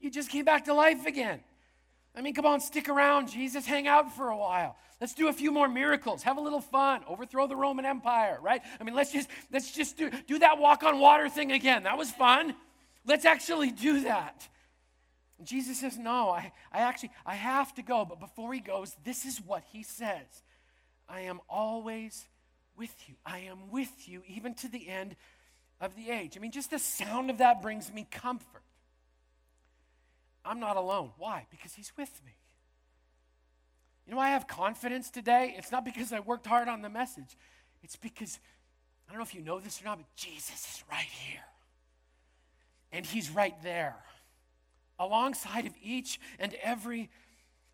You 0.00 0.10
just 0.10 0.30
came 0.30 0.44
back 0.44 0.64
to 0.64 0.74
life 0.74 1.06
again. 1.06 1.40
I 2.14 2.20
mean, 2.20 2.34
come 2.34 2.46
on, 2.46 2.60
stick 2.60 2.88
around, 2.88 3.30
Jesus. 3.30 3.66
Hang 3.66 3.86
out 3.86 4.14
for 4.14 4.28
a 4.28 4.36
while. 4.36 4.76
Let's 5.00 5.14
do 5.14 5.28
a 5.28 5.32
few 5.32 5.50
more 5.50 5.68
miracles. 5.68 6.22
Have 6.22 6.36
a 6.36 6.40
little 6.40 6.60
fun. 6.60 7.02
Overthrow 7.08 7.46
the 7.46 7.56
Roman 7.56 7.84
Empire, 7.84 8.38
right? 8.40 8.62
I 8.80 8.84
mean, 8.84 8.94
let's 8.94 9.12
just 9.12 9.28
let's 9.50 9.72
just 9.72 9.96
do, 9.96 10.10
do 10.26 10.38
that 10.40 10.58
walk 10.58 10.82
on 10.82 11.00
water 11.00 11.28
thing 11.28 11.52
again. 11.52 11.84
That 11.84 11.98
was 11.98 12.10
fun. 12.10 12.54
Let's 13.04 13.24
actually 13.24 13.70
do 13.70 14.02
that. 14.02 14.48
And 15.38 15.46
Jesus 15.46 15.80
says, 15.80 15.98
No, 15.98 16.30
I, 16.30 16.52
I 16.70 16.82
actually 16.82 17.10
I 17.26 17.34
have 17.34 17.74
to 17.74 17.82
go. 17.82 18.04
But 18.04 18.20
before 18.20 18.54
he 18.54 18.60
goes, 18.60 18.94
this 19.04 19.24
is 19.24 19.40
what 19.40 19.64
he 19.72 19.82
says. 19.82 20.44
I 21.08 21.22
am 21.22 21.40
always 21.48 22.26
with 22.82 23.08
you. 23.08 23.14
I 23.24 23.38
am 23.38 23.70
with 23.70 24.08
you 24.08 24.22
even 24.26 24.54
to 24.54 24.68
the 24.68 24.88
end 24.88 25.14
of 25.80 25.94
the 25.94 26.10
age. 26.10 26.36
I 26.36 26.40
mean, 26.40 26.50
just 26.50 26.70
the 26.70 26.80
sound 26.80 27.30
of 27.30 27.38
that 27.38 27.62
brings 27.62 27.92
me 27.92 28.08
comfort. 28.10 28.64
I'm 30.44 30.58
not 30.58 30.76
alone. 30.76 31.12
Why? 31.16 31.46
Because 31.48 31.74
He's 31.74 31.92
with 31.96 32.10
me. 32.26 32.32
You 34.04 34.14
know 34.14 34.20
I 34.20 34.30
have 34.30 34.48
confidence 34.48 35.10
today? 35.10 35.54
It's 35.56 35.70
not 35.70 35.84
because 35.84 36.12
I 36.12 36.18
worked 36.18 36.44
hard 36.44 36.66
on 36.66 36.82
the 36.82 36.88
message, 36.88 37.36
it's 37.84 37.94
because, 37.94 38.40
I 39.06 39.12
don't 39.12 39.18
know 39.20 39.24
if 39.24 39.32
you 39.32 39.42
know 39.42 39.60
this 39.60 39.80
or 39.80 39.84
not, 39.84 39.98
but 39.98 40.16
Jesus 40.16 40.50
is 40.50 40.84
right 40.90 41.06
here. 41.06 41.44
And 42.90 43.06
He's 43.06 43.30
right 43.30 43.54
there, 43.62 43.94
alongside 44.98 45.66
of 45.66 45.72
each 45.80 46.18
and 46.40 46.52
every 46.64 47.10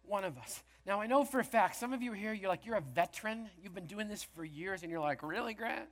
one 0.04 0.24
of 0.24 0.36
us. 0.36 0.62
Now, 0.88 1.02
I 1.02 1.06
know 1.06 1.22
for 1.22 1.38
a 1.38 1.44
fact, 1.44 1.76
some 1.76 1.92
of 1.92 2.00
you 2.00 2.12
here, 2.12 2.32
you're 2.32 2.48
like, 2.48 2.64
you're 2.64 2.76
a 2.76 2.80
veteran. 2.80 3.50
You've 3.62 3.74
been 3.74 3.84
doing 3.84 4.08
this 4.08 4.22
for 4.34 4.42
years, 4.42 4.82
and 4.82 4.90
you're 4.90 5.02
like, 5.02 5.22
really, 5.22 5.52
Grant? 5.52 5.86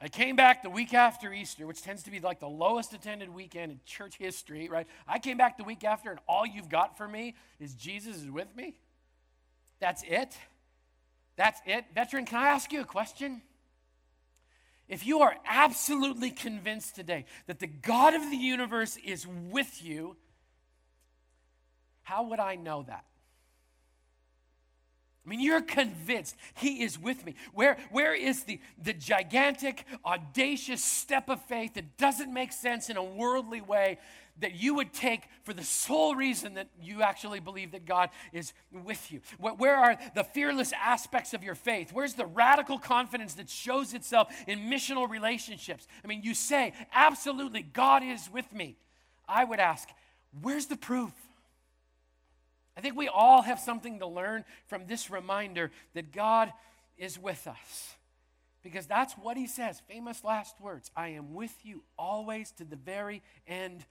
I 0.00 0.08
came 0.08 0.36
back 0.36 0.62
the 0.62 0.70
week 0.70 0.94
after 0.94 1.34
Easter, 1.34 1.66
which 1.66 1.82
tends 1.82 2.02
to 2.04 2.10
be 2.10 2.18
like 2.18 2.40
the 2.40 2.48
lowest 2.48 2.94
attended 2.94 3.28
weekend 3.28 3.72
in 3.72 3.80
church 3.84 4.16
history, 4.16 4.70
right? 4.70 4.86
I 5.06 5.18
came 5.18 5.36
back 5.36 5.58
the 5.58 5.64
week 5.64 5.84
after, 5.84 6.10
and 6.10 6.18
all 6.26 6.46
you've 6.46 6.70
got 6.70 6.96
for 6.96 7.06
me 7.06 7.34
is 7.60 7.74
Jesus 7.74 8.16
is 8.16 8.30
with 8.30 8.48
me. 8.56 8.74
That's 9.80 10.02
it? 10.04 10.34
That's 11.36 11.60
it? 11.66 11.84
Veteran, 11.94 12.24
can 12.24 12.38
I 12.38 12.48
ask 12.48 12.72
you 12.72 12.80
a 12.80 12.86
question? 12.86 13.42
If 14.88 15.06
you 15.06 15.20
are 15.20 15.36
absolutely 15.46 16.30
convinced 16.30 16.94
today 16.94 17.26
that 17.48 17.58
the 17.58 17.66
God 17.66 18.14
of 18.14 18.22
the 18.30 18.36
universe 18.38 18.96
is 19.04 19.26
with 19.26 19.84
you, 19.84 20.16
how 22.02 22.28
would 22.28 22.40
I 22.40 22.54
know 22.54 22.82
that? 22.84 23.04
I 25.24 25.28
mean, 25.28 25.40
you're 25.40 25.62
convinced 25.62 26.36
he 26.54 26.82
is 26.82 26.98
with 26.98 27.24
me. 27.24 27.34
Where, 27.54 27.78
where 27.90 28.14
is 28.14 28.44
the, 28.44 28.60
the 28.82 28.92
gigantic, 28.92 29.86
audacious 30.04 30.84
step 30.84 31.30
of 31.30 31.42
faith 31.46 31.74
that 31.74 31.96
doesn't 31.96 32.32
make 32.32 32.52
sense 32.52 32.90
in 32.90 32.96
a 32.96 33.04
worldly 33.04 33.62
way 33.62 33.98
that 34.40 34.54
you 34.54 34.74
would 34.74 34.92
take 34.92 35.22
for 35.44 35.54
the 35.54 35.62
sole 35.62 36.14
reason 36.14 36.54
that 36.54 36.68
you 36.82 37.02
actually 37.02 37.40
believe 37.40 37.72
that 37.72 37.86
God 37.86 38.10
is 38.32 38.52
with 38.70 39.10
you? 39.10 39.20
Where, 39.38 39.54
where 39.54 39.76
are 39.76 39.96
the 40.14 40.24
fearless 40.24 40.72
aspects 40.72 41.32
of 41.32 41.42
your 41.42 41.54
faith? 41.54 41.90
Where's 41.92 42.14
the 42.14 42.26
radical 42.26 42.78
confidence 42.78 43.34
that 43.34 43.48
shows 43.48 43.94
itself 43.94 44.28
in 44.46 44.70
missional 44.70 45.08
relationships? 45.08 45.86
I 46.04 46.08
mean, 46.08 46.22
you 46.22 46.34
say, 46.34 46.74
absolutely, 46.92 47.62
God 47.62 48.02
is 48.02 48.28
with 48.30 48.52
me. 48.52 48.76
I 49.26 49.44
would 49.44 49.60
ask, 49.60 49.88
where's 50.42 50.66
the 50.66 50.76
proof? 50.76 51.12
I 52.76 52.80
think 52.80 52.96
we 52.96 53.08
all 53.08 53.42
have 53.42 53.60
something 53.60 54.00
to 54.00 54.06
learn 54.06 54.44
from 54.66 54.86
this 54.86 55.10
reminder 55.10 55.70
that 55.94 56.12
God 56.12 56.52
is 56.96 57.18
with 57.18 57.46
us. 57.46 57.94
Because 58.62 58.86
that's 58.86 59.12
what 59.14 59.36
he 59.36 59.46
says, 59.46 59.80
famous 59.86 60.24
last 60.24 60.60
words 60.60 60.90
I 60.96 61.08
am 61.08 61.34
with 61.34 61.54
you 61.64 61.84
always 61.98 62.50
to 62.52 62.64
the 62.64 62.76
very 62.76 63.22
end 63.46 63.84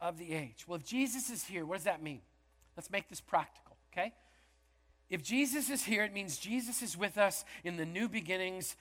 of 0.00 0.18
the 0.18 0.32
age. 0.32 0.64
Well, 0.66 0.76
if 0.76 0.84
Jesus 0.86 1.30
is 1.30 1.44
here, 1.44 1.66
what 1.66 1.76
does 1.76 1.84
that 1.84 2.02
mean? 2.02 2.20
Let's 2.76 2.90
make 2.90 3.08
this 3.08 3.20
practical, 3.20 3.76
okay? 3.92 4.14
If 5.10 5.22
Jesus 5.22 5.68
is 5.68 5.84
here, 5.84 6.04
it 6.04 6.12
means 6.12 6.38
Jesus 6.38 6.82
is 6.82 6.96
with 6.96 7.18
us 7.18 7.44
in 7.64 7.76
the 7.76 7.84
new 7.84 8.08
beginnings 8.08 8.76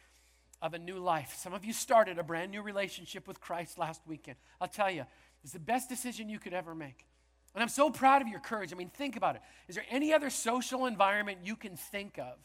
of 0.61 0.73
a 0.73 0.79
new 0.79 0.97
life. 0.97 1.35
Some 1.37 1.53
of 1.53 1.65
you 1.65 1.73
started 1.73 2.17
a 2.17 2.23
brand 2.23 2.51
new 2.51 2.61
relationship 2.61 3.27
with 3.27 3.41
Christ 3.41 3.77
last 3.77 4.01
weekend. 4.07 4.37
I'll 4.61 4.67
tell 4.67 4.89
you, 4.89 5.05
it's 5.43 5.53
the 5.53 5.59
best 5.59 5.89
decision 5.89 6.29
you 6.29 6.39
could 6.39 6.53
ever 6.53 6.73
make. 6.73 7.05
And 7.53 7.63
I'm 7.63 7.69
so 7.69 7.89
proud 7.89 8.21
of 8.21 8.27
your 8.27 8.39
courage. 8.39 8.71
I 8.71 8.75
mean, 8.75 8.89
think 8.89 9.15
about 9.15 9.35
it. 9.35 9.41
Is 9.67 9.75
there 9.75 9.85
any 9.89 10.13
other 10.13 10.29
social 10.29 10.85
environment 10.85 11.39
you 11.43 11.55
can 11.55 11.75
think 11.75 12.17
of 12.19 12.37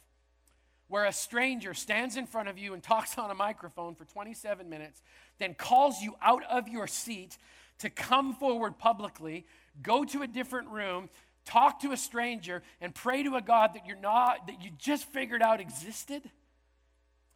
where 0.88 1.04
a 1.06 1.12
stranger 1.12 1.72
stands 1.72 2.16
in 2.16 2.26
front 2.26 2.48
of 2.48 2.58
you 2.58 2.74
and 2.74 2.82
talks 2.82 3.16
on 3.18 3.30
a 3.30 3.34
microphone 3.34 3.94
for 3.94 4.04
27 4.04 4.68
minutes, 4.68 5.02
then 5.38 5.54
calls 5.54 6.00
you 6.00 6.14
out 6.20 6.44
of 6.50 6.68
your 6.68 6.86
seat 6.86 7.38
to 7.78 7.90
come 7.90 8.34
forward 8.34 8.78
publicly, 8.78 9.46
go 9.82 10.04
to 10.04 10.22
a 10.22 10.26
different 10.26 10.68
room, 10.68 11.08
talk 11.44 11.80
to 11.80 11.92
a 11.92 11.96
stranger, 11.96 12.62
and 12.80 12.94
pray 12.94 13.22
to 13.22 13.36
a 13.36 13.42
God 13.42 13.70
that 13.74 13.86
you're 13.86 13.96
not, 13.96 14.46
that 14.46 14.62
you 14.62 14.70
just 14.78 15.04
figured 15.06 15.42
out 15.42 15.60
existed? 15.60 16.22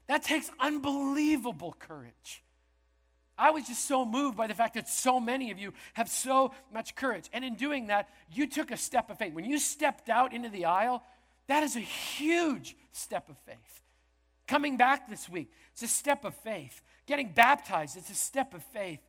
That 0.06 0.22
takes 0.22 0.50
unbelievable 0.60 1.74
courage. 1.78 2.44
I 3.38 3.50
was 3.50 3.66
just 3.66 3.86
so 3.86 4.04
moved 4.04 4.36
by 4.36 4.46
the 4.46 4.54
fact 4.54 4.74
that 4.74 4.88
so 4.88 5.20
many 5.20 5.50
of 5.50 5.58
you 5.58 5.72
have 5.94 6.08
so 6.08 6.52
much 6.72 6.94
courage. 6.94 7.28
And 7.32 7.44
in 7.44 7.54
doing 7.54 7.88
that, 7.88 8.08
you 8.32 8.46
took 8.46 8.70
a 8.70 8.76
step 8.76 9.10
of 9.10 9.18
faith. 9.18 9.34
When 9.34 9.44
you 9.44 9.58
stepped 9.58 10.08
out 10.08 10.32
into 10.32 10.48
the 10.48 10.64
aisle, 10.64 11.02
that 11.46 11.62
is 11.62 11.76
a 11.76 11.80
huge 11.80 12.76
step 12.92 13.28
of 13.28 13.36
faith. 13.38 13.82
Coming 14.46 14.76
back 14.76 15.08
this 15.08 15.28
week, 15.28 15.50
it's 15.72 15.82
a 15.82 15.88
step 15.88 16.24
of 16.24 16.34
faith. 16.34 16.80
Getting 17.06 17.32
baptized, 17.32 17.96
it's 17.96 18.10
a 18.10 18.14
step 18.14 18.54
of 18.54 18.62
faith. 18.62 19.00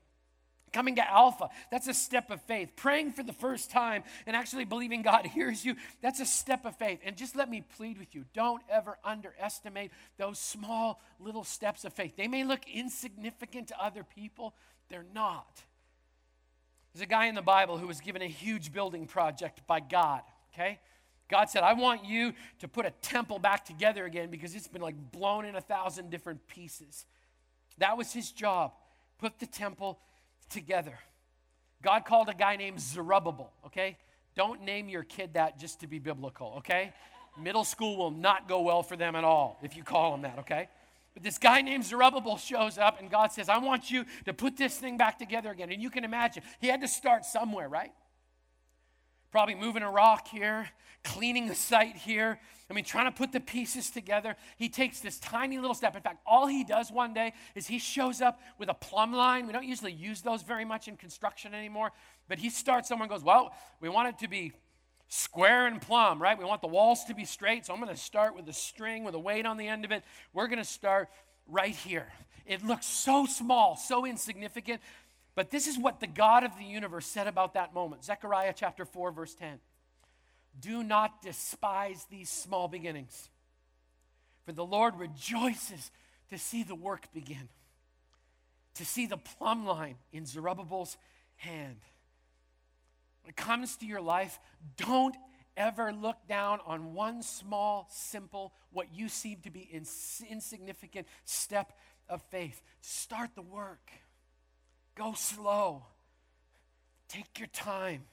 Coming 0.77 0.97
to 0.97 1.11
Alpha, 1.11 1.49
that's 1.71 1.87
a 1.87 1.93
step 1.93 2.29
of 2.29 2.39
faith. 2.43 2.73
Praying 2.75 3.13
for 3.13 3.23
the 3.23 3.33
first 3.33 3.71
time 3.71 4.03
and 4.27 4.35
actually 4.35 4.63
believing 4.63 5.01
God 5.01 5.25
hears 5.33 5.65
you, 5.65 5.75
that's 6.03 6.19
a 6.19 6.25
step 6.25 6.65
of 6.65 6.75
faith. 6.75 6.99
And 7.03 7.17
just 7.17 7.35
let 7.35 7.49
me 7.49 7.63
plead 7.77 7.97
with 7.97 8.13
you 8.13 8.25
don't 8.35 8.61
ever 8.69 8.99
underestimate 9.03 9.89
those 10.19 10.37
small 10.37 11.01
little 11.19 11.43
steps 11.43 11.83
of 11.83 11.93
faith. 11.93 12.15
They 12.15 12.27
may 12.27 12.43
look 12.43 12.59
insignificant 12.71 13.69
to 13.69 13.83
other 13.83 14.03
people, 14.03 14.53
they're 14.87 15.07
not. 15.15 15.63
There's 16.93 17.01
a 17.01 17.07
guy 17.07 17.25
in 17.25 17.33
the 17.33 17.41
Bible 17.41 17.79
who 17.79 17.87
was 17.87 17.99
given 17.99 18.21
a 18.21 18.27
huge 18.27 18.71
building 18.71 19.07
project 19.07 19.65
by 19.65 19.79
God, 19.79 20.21
okay? 20.53 20.79
God 21.27 21.49
said, 21.49 21.63
I 21.63 21.73
want 21.73 22.05
you 22.05 22.33
to 22.59 22.67
put 22.67 22.85
a 22.85 22.91
temple 23.01 23.39
back 23.39 23.65
together 23.65 24.05
again 24.05 24.29
because 24.29 24.53
it's 24.53 24.67
been 24.67 24.83
like 24.83 25.11
blown 25.11 25.45
in 25.45 25.55
a 25.55 25.61
thousand 25.61 26.11
different 26.11 26.45
pieces. 26.45 27.07
That 27.79 27.97
was 27.97 28.13
his 28.13 28.31
job. 28.31 28.73
Put 29.17 29.39
the 29.39 29.47
temple 29.47 29.97
together. 30.49 30.97
God 31.81 32.05
called 32.05 32.29
a 32.29 32.33
guy 32.33 32.55
named 32.55 32.79
Zerubbabel, 32.79 33.51
okay? 33.67 33.97
Don't 34.35 34.63
name 34.63 34.89
your 34.89 35.03
kid 35.03 35.33
that 35.33 35.59
just 35.59 35.81
to 35.81 35.87
be 35.87 35.99
biblical, 35.99 36.55
okay? 36.57 36.93
Middle 37.39 37.63
school 37.63 37.97
will 37.97 38.11
not 38.11 38.47
go 38.47 38.61
well 38.61 38.83
for 38.83 38.95
them 38.95 39.15
at 39.15 39.23
all 39.23 39.59
if 39.61 39.75
you 39.75 39.83
call 39.83 40.11
them 40.11 40.23
that, 40.23 40.39
okay? 40.39 40.69
But 41.13 41.23
this 41.23 41.37
guy 41.37 41.61
named 41.61 41.83
Zerubbabel 41.83 42.37
shows 42.37 42.77
up, 42.77 42.99
and 42.99 43.09
God 43.09 43.31
says, 43.31 43.49
I 43.49 43.57
want 43.57 43.89
you 43.89 44.05
to 44.25 44.33
put 44.33 44.57
this 44.57 44.77
thing 44.77 44.97
back 44.97 45.17
together 45.17 45.49
again. 45.49 45.71
And 45.71 45.81
you 45.81 45.89
can 45.89 46.03
imagine, 46.03 46.43
he 46.59 46.67
had 46.67 46.81
to 46.81 46.87
start 46.87 47.25
somewhere, 47.25 47.67
right? 47.67 47.91
Probably 49.31 49.55
moving 49.55 49.83
a 49.83 49.91
rock 49.91 50.27
here, 50.27 50.69
cleaning 51.03 51.47
the 51.47 51.55
site 51.55 51.95
here. 51.95 52.39
I 52.69 52.73
mean, 52.73 52.83
trying 52.83 53.05
to 53.05 53.17
put 53.17 53.31
the 53.31 53.39
pieces 53.39 53.89
together. 53.89 54.35
He 54.57 54.67
takes 54.67 54.99
this 54.99 55.19
tiny 55.19 55.57
little 55.57 55.73
step. 55.73 55.95
In 55.95 56.01
fact, 56.01 56.21
all 56.25 56.47
he 56.47 56.63
does 56.63 56.91
one 56.91 57.13
day 57.13 57.33
is 57.55 57.67
he 57.67 57.79
shows 57.79 58.21
up 58.21 58.41
with 58.57 58.69
a 58.69 58.73
plumb 58.73 59.13
line. 59.13 59.47
We 59.47 59.53
don't 59.53 59.65
usually 59.65 59.93
use 59.93 60.21
those 60.21 60.41
very 60.41 60.65
much 60.65 60.87
in 60.87 60.97
construction 60.97 61.53
anymore, 61.53 61.91
but 62.27 62.39
he 62.39 62.49
starts 62.49 62.91
and 62.91 63.07
goes, 63.09 63.23
Well, 63.23 63.53
we 63.79 63.87
want 63.89 64.09
it 64.09 64.19
to 64.19 64.27
be 64.27 64.51
square 65.07 65.67
and 65.67 65.81
plumb, 65.81 66.21
right? 66.21 66.37
We 66.37 66.45
want 66.45 66.61
the 66.61 66.67
walls 66.67 67.05
to 67.05 67.15
be 67.15 67.25
straight, 67.25 67.65
so 67.65 67.73
I'm 67.73 67.79
going 67.79 67.93
to 67.93 68.01
start 68.01 68.35
with 68.35 68.47
a 68.49 68.53
string 68.53 69.03
with 69.03 69.15
a 69.15 69.19
weight 69.19 69.45
on 69.45 69.57
the 69.57 69.67
end 69.67 69.85
of 69.85 69.91
it. 69.91 70.03
We're 70.33 70.47
going 70.47 70.59
to 70.59 70.65
start 70.65 71.09
right 71.47 71.73
here. 71.73 72.07
It 72.45 72.63
looks 72.65 72.85
so 72.85 73.25
small, 73.25 73.75
so 73.75 74.05
insignificant, 74.05 74.81
but 75.37 75.51
this 75.51 75.67
is 75.67 75.77
what 75.77 75.99
the 75.99 76.07
God 76.07 76.43
of 76.43 76.57
the 76.57 76.63
universe 76.63 77.05
said 77.05 77.27
about 77.27 77.53
that 77.53 77.71
moment. 77.71 78.03
Zechariah 78.03 78.53
chapter 78.55 78.85
4, 78.85 79.11
verse 79.11 79.35
10. 79.35 79.59
Do 80.59 80.81
not 80.81 81.21
despise 81.21 82.07
these 82.09 82.27
small 82.27 82.67
beginnings, 82.67 83.29
for 84.45 84.51
the 84.51 84.65
Lord 84.65 84.95
rejoices 84.97 85.91
to 86.31 86.39
see 86.39 86.63
the 86.63 86.73
work 86.73 87.13
begin, 87.13 87.49
to 88.73 88.83
see 88.83 89.05
the 89.05 89.17
plumb 89.17 89.67
line 89.67 89.97
in 90.11 90.25
Zerubbabel's 90.25 90.97
hand. 91.35 91.81
When 93.21 93.29
it 93.29 93.35
comes 93.35 93.77
to 93.77 93.85
your 93.85 94.01
life, 94.01 94.39
don't 94.75 95.15
ever 95.55 95.93
look 95.93 96.17
down 96.27 96.61
on 96.65 96.95
one 96.95 97.21
small, 97.21 97.87
simple, 97.91 98.53
what 98.73 98.87
you 98.91 99.07
seem 99.07 99.37
to 99.43 99.51
be 99.51 99.69
ins- 99.71 100.23
insignificant 100.27 101.05
step 101.25 101.73
of 102.09 102.23
faith. 102.31 102.63
Start 102.81 103.35
the 103.35 103.43
work. 103.43 103.91
Go 104.97 105.13
slow. 105.13 105.83
Take 107.07 107.37
your 107.37 107.47
time. 107.49 108.03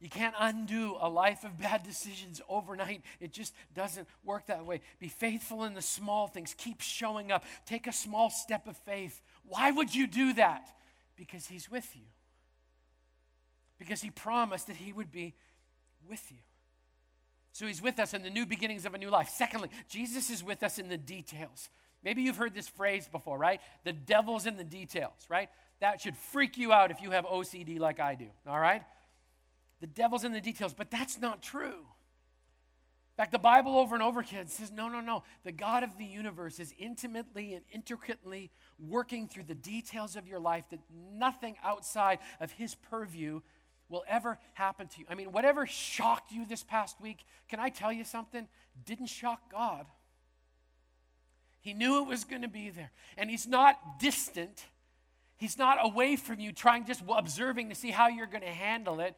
You 0.00 0.08
can't 0.08 0.34
undo 0.38 0.96
a 0.98 1.08
life 1.08 1.44
of 1.44 1.58
bad 1.58 1.82
decisions 1.82 2.40
overnight. 2.48 3.02
It 3.20 3.32
just 3.32 3.54
doesn't 3.74 4.08
work 4.24 4.46
that 4.46 4.64
way. 4.64 4.80
Be 4.98 5.08
faithful 5.08 5.64
in 5.64 5.74
the 5.74 5.82
small 5.82 6.26
things. 6.26 6.54
Keep 6.56 6.80
showing 6.80 7.30
up. 7.30 7.44
Take 7.66 7.86
a 7.86 7.92
small 7.92 8.30
step 8.30 8.66
of 8.66 8.76
faith. 8.78 9.20
Why 9.46 9.70
would 9.70 9.94
you 9.94 10.06
do 10.06 10.32
that? 10.34 10.68
Because 11.16 11.46
He's 11.46 11.70
with 11.70 11.88
you. 11.94 12.06
Because 13.78 14.00
He 14.00 14.10
promised 14.10 14.66
that 14.66 14.76
He 14.76 14.92
would 14.92 15.12
be 15.12 15.34
with 16.08 16.32
you. 16.32 16.38
So 17.52 17.66
He's 17.66 17.82
with 17.82 17.98
us 17.98 18.14
in 18.14 18.22
the 18.22 18.30
new 18.30 18.46
beginnings 18.46 18.86
of 18.86 18.94
a 18.94 18.98
new 18.98 19.10
life. 19.10 19.28
Secondly, 19.28 19.68
Jesus 19.88 20.30
is 20.30 20.42
with 20.42 20.62
us 20.62 20.78
in 20.78 20.88
the 20.88 20.98
details. 20.98 21.68
Maybe 22.02 22.22
you've 22.22 22.36
heard 22.36 22.54
this 22.54 22.68
phrase 22.68 23.08
before, 23.08 23.38
right? 23.38 23.60
The 23.84 23.92
devil's 23.92 24.46
in 24.46 24.56
the 24.56 24.64
details, 24.64 25.26
right? 25.28 25.48
That 25.80 26.00
should 26.00 26.16
freak 26.16 26.56
you 26.56 26.72
out 26.72 26.90
if 26.90 27.00
you 27.02 27.10
have 27.10 27.24
OCD 27.24 27.78
like 27.78 28.00
I 28.00 28.14
do, 28.14 28.28
all 28.46 28.58
right? 28.58 28.82
The 29.80 29.86
devil's 29.86 30.24
in 30.24 30.32
the 30.32 30.40
details, 30.40 30.74
but 30.74 30.90
that's 30.90 31.18
not 31.18 31.42
true. 31.42 31.86
In 33.20 33.24
fact, 33.24 33.32
the 33.32 33.38
Bible 33.38 33.76
over 33.76 33.94
and 33.94 34.02
over 34.02 34.20
again 34.20 34.46
says, 34.46 34.70
no, 34.70 34.88
no, 34.88 35.00
no. 35.00 35.24
The 35.44 35.52
God 35.52 35.82
of 35.82 35.98
the 35.98 36.04
universe 36.04 36.58
is 36.58 36.74
intimately 36.78 37.52
and 37.52 37.64
intricately 37.70 38.50
working 38.78 39.28
through 39.28 39.44
the 39.44 39.54
details 39.54 40.16
of 40.16 40.26
your 40.26 40.40
life 40.40 40.64
that 40.70 40.80
nothing 41.12 41.56
outside 41.62 42.18
of 42.40 42.52
his 42.52 42.74
purview 42.74 43.40
will 43.90 44.04
ever 44.08 44.38
happen 44.54 44.86
to 44.86 45.00
you. 45.00 45.06
I 45.10 45.14
mean, 45.16 45.32
whatever 45.32 45.66
shocked 45.66 46.32
you 46.32 46.46
this 46.46 46.62
past 46.62 46.98
week, 47.00 47.24
can 47.48 47.60
I 47.60 47.68
tell 47.68 47.92
you 47.92 48.04
something? 48.04 48.48
Didn't 48.86 49.08
shock 49.08 49.50
God. 49.52 49.84
He 51.60 51.74
knew 51.74 52.02
it 52.02 52.08
was 52.08 52.24
going 52.24 52.42
to 52.42 52.48
be 52.48 52.70
there. 52.70 52.90
And 53.16 53.30
he's 53.30 53.46
not 53.46 53.98
distant. 53.98 54.64
He's 55.36 55.58
not 55.58 55.78
away 55.80 56.16
from 56.16 56.40
you 56.40 56.52
trying 56.52 56.86
just 56.86 57.02
observing 57.08 57.68
to 57.68 57.74
see 57.74 57.90
how 57.90 58.08
you're 58.08 58.26
going 58.26 58.42
to 58.42 58.48
handle 58.48 59.00
it. 59.00 59.14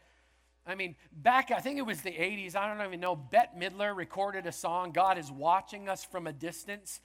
I 0.66 0.74
mean, 0.74 0.94
back, 1.12 1.50
I 1.50 1.58
think 1.58 1.78
it 1.78 1.82
was 1.82 2.02
the 2.02 2.12
80s, 2.12 2.54
I 2.54 2.68
don't 2.72 2.86
even 2.86 3.00
know, 3.00 3.16
Bette 3.16 3.58
Midler 3.58 3.96
recorded 3.96 4.46
a 4.46 4.52
song, 4.52 4.92
God 4.92 5.18
is 5.18 5.30
watching 5.30 5.88
us 5.88 6.04
from 6.04 6.28
a 6.28 6.32
distance. 6.32 7.00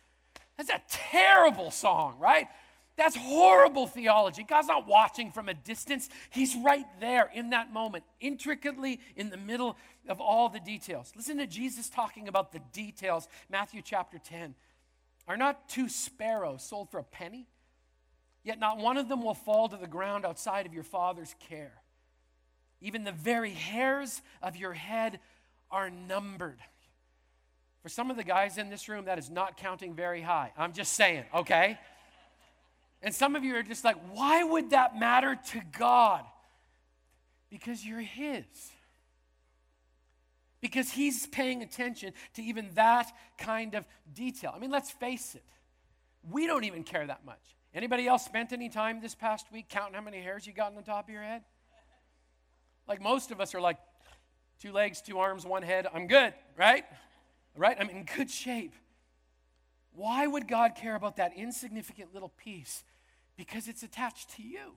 That's 0.57 0.69
a 0.69 0.81
terrible 0.89 1.71
song, 1.71 2.17
right? 2.19 2.47
That's 2.97 3.15
horrible 3.15 3.87
theology. 3.87 4.43
God's 4.43 4.67
not 4.67 4.87
watching 4.87 5.31
from 5.31 5.49
a 5.49 5.53
distance, 5.53 6.09
He's 6.29 6.55
right 6.55 6.85
there 6.99 7.31
in 7.33 7.51
that 7.51 7.71
moment, 7.71 8.03
intricately 8.19 8.99
in 9.15 9.29
the 9.29 9.37
middle 9.37 9.77
of 10.07 10.19
all 10.19 10.49
the 10.49 10.59
details. 10.59 11.11
Listen 11.15 11.37
to 11.37 11.47
Jesus 11.47 11.89
talking 11.89 12.27
about 12.27 12.51
the 12.51 12.61
details, 12.73 13.27
Matthew 13.49 13.81
chapter 13.83 14.19
10. 14.19 14.55
Are 15.27 15.37
not 15.37 15.67
two 15.67 15.89
sparrows 15.89 16.63
sold 16.63 16.89
for 16.89 16.99
a 16.99 17.03
penny? 17.03 17.47
Yet 18.43 18.59
not 18.59 18.77
one 18.77 18.97
of 18.97 19.09
them 19.09 19.21
will 19.21 19.33
fall 19.33 19.67
to 19.67 19.77
the 19.77 19.87
ground 19.87 20.25
outside 20.25 20.65
of 20.65 20.73
your 20.73 20.83
Father's 20.83 21.35
care. 21.49 21.73
Even 22.79 23.03
the 23.03 23.11
very 23.11 23.51
hairs 23.51 24.21
of 24.41 24.55
your 24.55 24.73
head 24.73 25.19
are 25.69 25.89
numbered. 25.89 26.59
For 27.83 27.89
some 27.89 28.09
of 28.09 28.17
the 28.17 28.23
guys 28.23 28.57
in 28.57 28.69
this 28.69 28.87
room, 28.87 29.05
that 29.05 29.17
is 29.17 29.29
not 29.29 29.57
counting 29.57 29.95
very 29.95 30.21
high. 30.21 30.53
I'm 30.57 30.73
just 30.73 30.93
saying, 30.93 31.25
okay? 31.33 31.77
And 33.01 33.13
some 33.13 33.35
of 33.35 33.43
you 33.43 33.55
are 33.55 33.63
just 33.63 33.83
like, 33.83 33.97
why 34.11 34.43
would 34.43 34.69
that 34.71 34.97
matter 34.97 35.37
to 35.51 35.61
God? 35.77 36.23
Because 37.49 37.85
you're 37.85 38.01
His. 38.01 38.45
Because 40.67 40.91
He's 40.91 41.25
paying 41.27 41.63
attention 41.63 42.11
to 42.33 42.43
even 42.43 42.71
that 42.73 43.09
kind 43.37 43.73
of 43.73 43.85
detail. 44.13 44.51
I 44.53 44.59
mean, 44.59 44.69
let's 44.69 44.91
face 44.91 45.33
it, 45.33 45.45
we 46.29 46.45
don't 46.45 46.65
even 46.65 46.83
care 46.83 47.07
that 47.07 47.23
much. 47.23 47.39
Anybody 47.73 48.05
else 48.05 48.25
spent 48.25 48.51
any 48.51 48.67
time 48.67 48.99
this 48.99 49.15
past 49.15 49.49
week 49.49 49.69
counting 49.69 49.93
how 49.93 50.01
many 50.01 50.19
hairs 50.19 50.45
you 50.45 50.51
got 50.51 50.67
on 50.67 50.75
the 50.75 50.81
top 50.81 51.07
of 51.07 51.13
your 51.13 51.23
head? 51.23 51.43
Like 52.85 53.01
most 53.01 53.31
of 53.31 53.39
us 53.39 53.55
are 53.55 53.61
like, 53.61 53.77
two 54.61 54.73
legs, 54.73 55.01
two 55.01 55.19
arms, 55.19 55.45
one 55.45 55.63
head, 55.63 55.87
I'm 55.93 56.05
good, 56.05 56.33
right? 56.57 56.83
Right? 57.55 57.77
I'm 57.79 57.89
in 57.89 58.03
good 58.03 58.29
shape. 58.29 58.73
Why 59.95 60.27
would 60.27 60.49
God 60.49 60.75
care 60.75 60.95
about 60.95 61.15
that 61.15 61.31
insignificant 61.37 62.13
little 62.13 62.33
piece? 62.37 62.83
Because 63.37 63.69
it's 63.69 63.83
attached 63.83 64.31
to 64.31 64.43
you. 64.43 64.73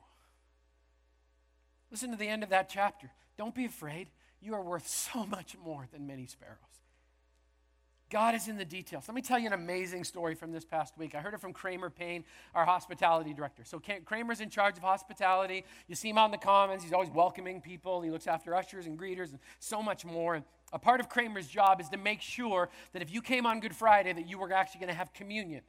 Listen 1.91 2.13
to 2.13 2.17
the 2.17 2.29
end 2.29 2.45
of 2.45 2.51
that 2.51 2.69
chapter. 2.69 3.11
Don't 3.37 3.57
be 3.57 3.65
afraid. 3.65 4.07
You 4.41 4.55
are 4.55 4.63
worth 4.63 4.89
so 4.89 5.27
much 5.27 5.57
more 5.63 5.87
than 5.93 6.07
many 6.07 6.27
sparrows. 6.27 6.57
God 8.11 8.35
is 8.35 8.49
in 8.49 8.57
the 8.57 8.65
details. 8.65 9.05
Let 9.07 9.15
me 9.15 9.23
tell 9.23 9.39
you 9.39 9.47
an 9.47 9.53
amazing 9.53 10.03
story 10.03 10.35
from 10.35 10.51
this 10.51 10.65
past 10.65 10.99
week. 10.99 11.15
I 11.15 11.21
heard 11.21 11.33
it 11.33 11.41
from 11.41 11.53
Kramer 11.53 11.91
Payne, 11.91 12.25
our 12.57 12.65
hospitality 12.65 13.33
director. 13.33 13.63
So 13.65 13.81
Kramer's 14.05 14.41
in 14.41 14.51
charge 14.51 14.77
of 14.77 14.83
hospitality. 14.83 15.65
You 15.87 15.95
see 15.95 16.11
him 16.11 16.19
on 16.19 16.33
the 16.33 16.37
commons. 16.37 16.83
He's 16.83 16.93
always 16.93 17.11
welcoming 17.11 17.61
people. 17.61 18.03
He 18.03 18.11
looks 18.11 18.27
after 18.27 18.53
ushers 18.55 18.87
and 18.87 18.99
greeters 18.99 19.31
and 19.31 19.39
so 19.61 19.81
much 19.81 20.05
more. 20.05 20.35
And 20.35 20.45
a 20.73 20.79
part 20.79 20.99
of 20.99 21.09
Kramer's 21.09 21.47
job 21.47 21.81
is 21.81 21.89
to 21.91 21.97
make 21.97 22.21
sure 22.21 22.69
that 22.93 23.01
if 23.01 23.13
you 23.13 23.23
came 23.23 23.47
on 23.47 23.61
Good 23.61 23.77
Friday, 23.77 24.13
that 24.13 24.29
you 24.29 24.39
were 24.39 24.53
actually 24.53 24.81
going 24.81 24.93
to 24.93 24.99
have 24.99 25.13
communion, 25.13 25.63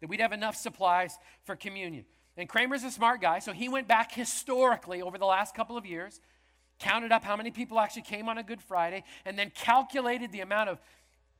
that 0.00 0.08
we'd 0.08 0.20
have 0.20 0.32
enough 0.32 0.56
supplies 0.56 1.18
for 1.42 1.54
communion. 1.54 2.06
And 2.38 2.48
Kramer's 2.48 2.82
a 2.82 2.90
smart 2.90 3.20
guy, 3.20 3.40
so 3.40 3.52
he 3.52 3.68
went 3.68 3.88
back 3.88 4.10
historically 4.10 5.02
over 5.02 5.18
the 5.18 5.26
last 5.26 5.54
couple 5.54 5.76
of 5.76 5.84
years, 5.84 6.20
counted 6.78 7.12
up 7.12 7.24
how 7.24 7.36
many 7.36 7.50
people 7.50 7.78
actually 7.78 8.02
came 8.02 8.28
on 8.28 8.38
a 8.38 8.42
Good 8.42 8.62
Friday, 8.62 9.04
and 9.24 9.38
then 9.38 9.50
calculated 9.54 10.32
the 10.32 10.40
amount 10.40 10.70
of 10.70 10.78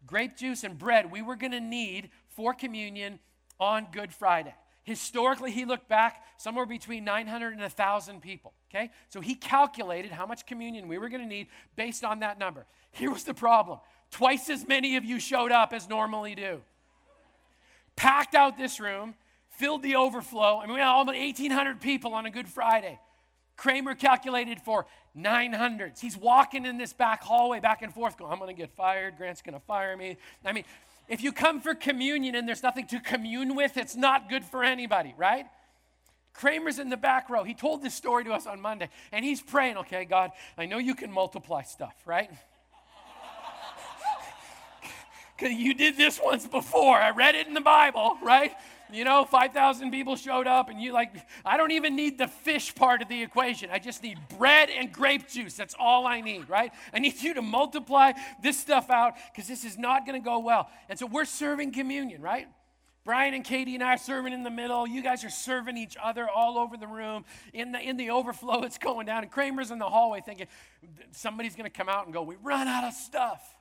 grape 0.06 0.36
juice 0.36 0.64
and 0.64 0.78
bread 0.78 1.10
we 1.10 1.22
were 1.22 1.36
going 1.36 1.52
to 1.52 1.60
need 1.60 2.10
for 2.28 2.54
communion 2.54 3.18
on 3.58 3.86
Good 3.92 4.12
Friday. 4.12 4.54
Historically, 4.84 5.50
he 5.50 5.64
looked 5.64 5.88
back 5.88 6.22
somewhere 6.36 6.66
between 6.66 7.04
900 7.04 7.52
and 7.52 7.62
1,000 7.62 8.20
people. 8.20 8.52
Okay? 8.70 8.90
So 9.08 9.20
he 9.20 9.34
calculated 9.34 10.10
how 10.12 10.26
much 10.26 10.44
communion 10.46 10.88
we 10.88 10.98
were 10.98 11.08
going 11.08 11.22
to 11.22 11.28
need 11.28 11.46
based 11.74 12.04
on 12.04 12.20
that 12.20 12.38
number. 12.38 12.66
Here 12.90 13.10
was 13.10 13.24
the 13.24 13.34
problem 13.34 13.78
twice 14.10 14.50
as 14.50 14.68
many 14.68 14.96
of 14.96 15.04
you 15.04 15.18
showed 15.18 15.50
up 15.50 15.72
as 15.72 15.88
normally 15.88 16.34
do. 16.34 16.60
Packed 17.96 18.34
out 18.34 18.58
this 18.58 18.78
room, 18.78 19.14
filled 19.48 19.82
the 19.82 19.96
overflow. 19.96 20.58
I 20.58 20.66
mean, 20.66 20.74
we 20.74 20.80
had 20.80 20.88
almost 20.88 21.18
1,800 21.18 21.80
people 21.80 22.12
on 22.12 22.26
a 22.26 22.30
Good 22.30 22.48
Friday. 22.48 22.98
Kramer 23.56 23.94
calculated 23.94 24.60
for 24.60 24.86
900s. 25.16 26.00
He's 26.00 26.16
walking 26.16 26.66
in 26.66 26.76
this 26.78 26.92
back 26.92 27.22
hallway 27.22 27.60
back 27.60 27.82
and 27.82 27.94
forth 27.94 28.16
going, 28.16 28.32
I'm 28.32 28.38
going 28.38 28.54
to 28.54 28.60
get 28.60 28.72
fired. 28.72 29.16
Grant's 29.16 29.42
going 29.42 29.54
to 29.54 29.64
fire 29.64 29.96
me. 29.96 30.16
I 30.44 30.52
mean, 30.52 30.64
if 31.08 31.22
you 31.22 31.32
come 31.32 31.60
for 31.60 31.74
communion 31.74 32.34
and 32.34 32.48
there's 32.48 32.62
nothing 32.62 32.86
to 32.88 33.00
commune 33.00 33.54
with, 33.54 33.76
it's 33.76 33.94
not 33.94 34.28
good 34.28 34.44
for 34.44 34.64
anybody, 34.64 35.14
right? 35.16 35.46
Kramer's 36.32 36.78
in 36.78 36.90
the 36.90 36.96
back 36.96 37.30
row. 37.30 37.44
He 37.44 37.54
told 37.54 37.82
this 37.82 37.94
story 37.94 38.24
to 38.24 38.32
us 38.32 38.46
on 38.46 38.60
Monday, 38.60 38.88
and 39.12 39.24
he's 39.24 39.40
praying, 39.40 39.76
okay, 39.78 40.04
God, 40.04 40.32
I 40.58 40.66
know 40.66 40.78
you 40.78 40.94
can 40.94 41.12
multiply 41.12 41.62
stuff, 41.62 41.94
right? 42.04 42.30
Because 45.36 45.52
you 45.52 45.74
did 45.74 45.96
this 45.96 46.20
once 46.22 46.46
before. 46.46 46.96
I 46.96 47.10
read 47.10 47.34
it 47.34 47.48
in 47.48 47.54
the 47.54 47.60
Bible, 47.60 48.16
right? 48.22 48.52
You 48.92 49.04
know, 49.04 49.24
5,000 49.24 49.90
people 49.90 50.16
showed 50.16 50.46
up, 50.46 50.68
and 50.68 50.80
you 50.80 50.92
like, 50.92 51.14
I 51.44 51.56
don't 51.56 51.72
even 51.72 51.96
need 51.96 52.18
the 52.18 52.28
fish 52.28 52.74
part 52.74 53.02
of 53.02 53.08
the 53.08 53.22
equation. 53.22 53.70
I 53.72 53.78
just 53.78 54.02
need 54.02 54.18
bread 54.38 54.70
and 54.70 54.92
grape 54.92 55.28
juice. 55.28 55.54
That's 55.54 55.74
all 55.78 56.06
I 56.06 56.20
need, 56.20 56.48
right? 56.48 56.72
I 56.92 56.98
need 56.98 57.20
you 57.22 57.34
to 57.34 57.42
multiply 57.42 58.12
this 58.42 58.58
stuff 58.58 58.90
out 58.90 59.14
because 59.32 59.48
this 59.48 59.64
is 59.64 59.78
not 59.78 60.06
going 60.06 60.20
to 60.20 60.24
go 60.24 60.38
well. 60.38 60.68
And 60.88 60.98
so 60.98 61.06
we're 61.06 61.24
serving 61.24 61.72
communion, 61.72 62.20
right? 62.20 62.46
Brian 63.04 63.34
and 63.34 63.44
Katie 63.44 63.74
and 63.74 63.84
I 63.84 63.94
are 63.94 63.98
serving 63.98 64.32
in 64.32 64.44
the 64.44 64.50
middle. 64.50 64.86
You 64.86 65.02
guys 65.02 65.24
are 65.24 65.30
serving 65.30 65.76
each 65.76 65.96
other 66.02 66.26
all 66.28 66.56
over 66.56 66.78
the 66.78 66.86
room. 66.86 67.26
In 67.52 67.72
the, 67.72 67.78
in 67.78 67.98
the 67.98 68.10
overflow, 68.10 68.62
it's 68.62 68.78
going 68.78 69.06
down. 69.06 69.22
And 69.22 69.30
Kramer's 69.30 69.70
in 69.70 69.78
the 69.78 69.88
hallway 69.88 70.22
thinking, 70.24 70.46
somebody's 71.12 71.54
going 71.54 71.70
to 71.70 71.76
come 71.76 71.88
out 71.88 72.06
and 72.06 72.14
go, 72.14 72.22
We 72.22 72.36
run 72.42 72.66
out 72.66 72.84
of 72.84 72.94
stuff. 72.94 73.53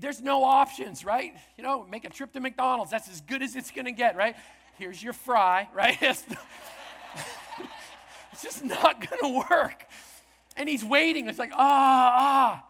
There's 0.00 0.20
no 0.20 0.44
options, 0.44 1.04
right? 1.04 1.32
You 1.56 1.64
know, 1.64 1.84
make 1.84 2.04
a 2.04 2.10
trip 2.10 2.32
to 2.34 2.40
McDonald's. 2.40 2.90
That's 2.90 3.08
as 3.08 3.22
good 3.22 3.42
as 3.42 3.56
it's 3.56 3.70
going 3.70 3.86
to 3.86 3.92
get, 3.92 4.16
right? 4.16 4.36
Here's 4.78 5.02
your 5.02 5.12
fry, 5.12 5.68
right? 5.74 5.96
It's, 6.02 6.24
it's 8.32 8.42
just 8.42 8.64
not 8.64 9.08
going 9.08 9.20
to 9.22 9.46
work. 9.50 9.86
And 10.56 10.68
he's 10.68 10.84
waiting. 10.84 11.28
It's 11.28 11.38
like, 11.38 11.52
ah, 11.54 12.12
ah. 12.14 12.64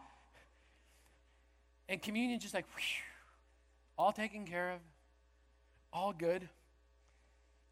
And 1.88 2.00
communion 2.00 2.38
just 2.38 2.54
like, 2.54 2.66
whew, 2.76 2.84
all 3.98 4.12
taken 4.12 4.44
care 4.44 4.72
of, 4.72 4.80
all 5.92 6.12
good. 6.12 6.48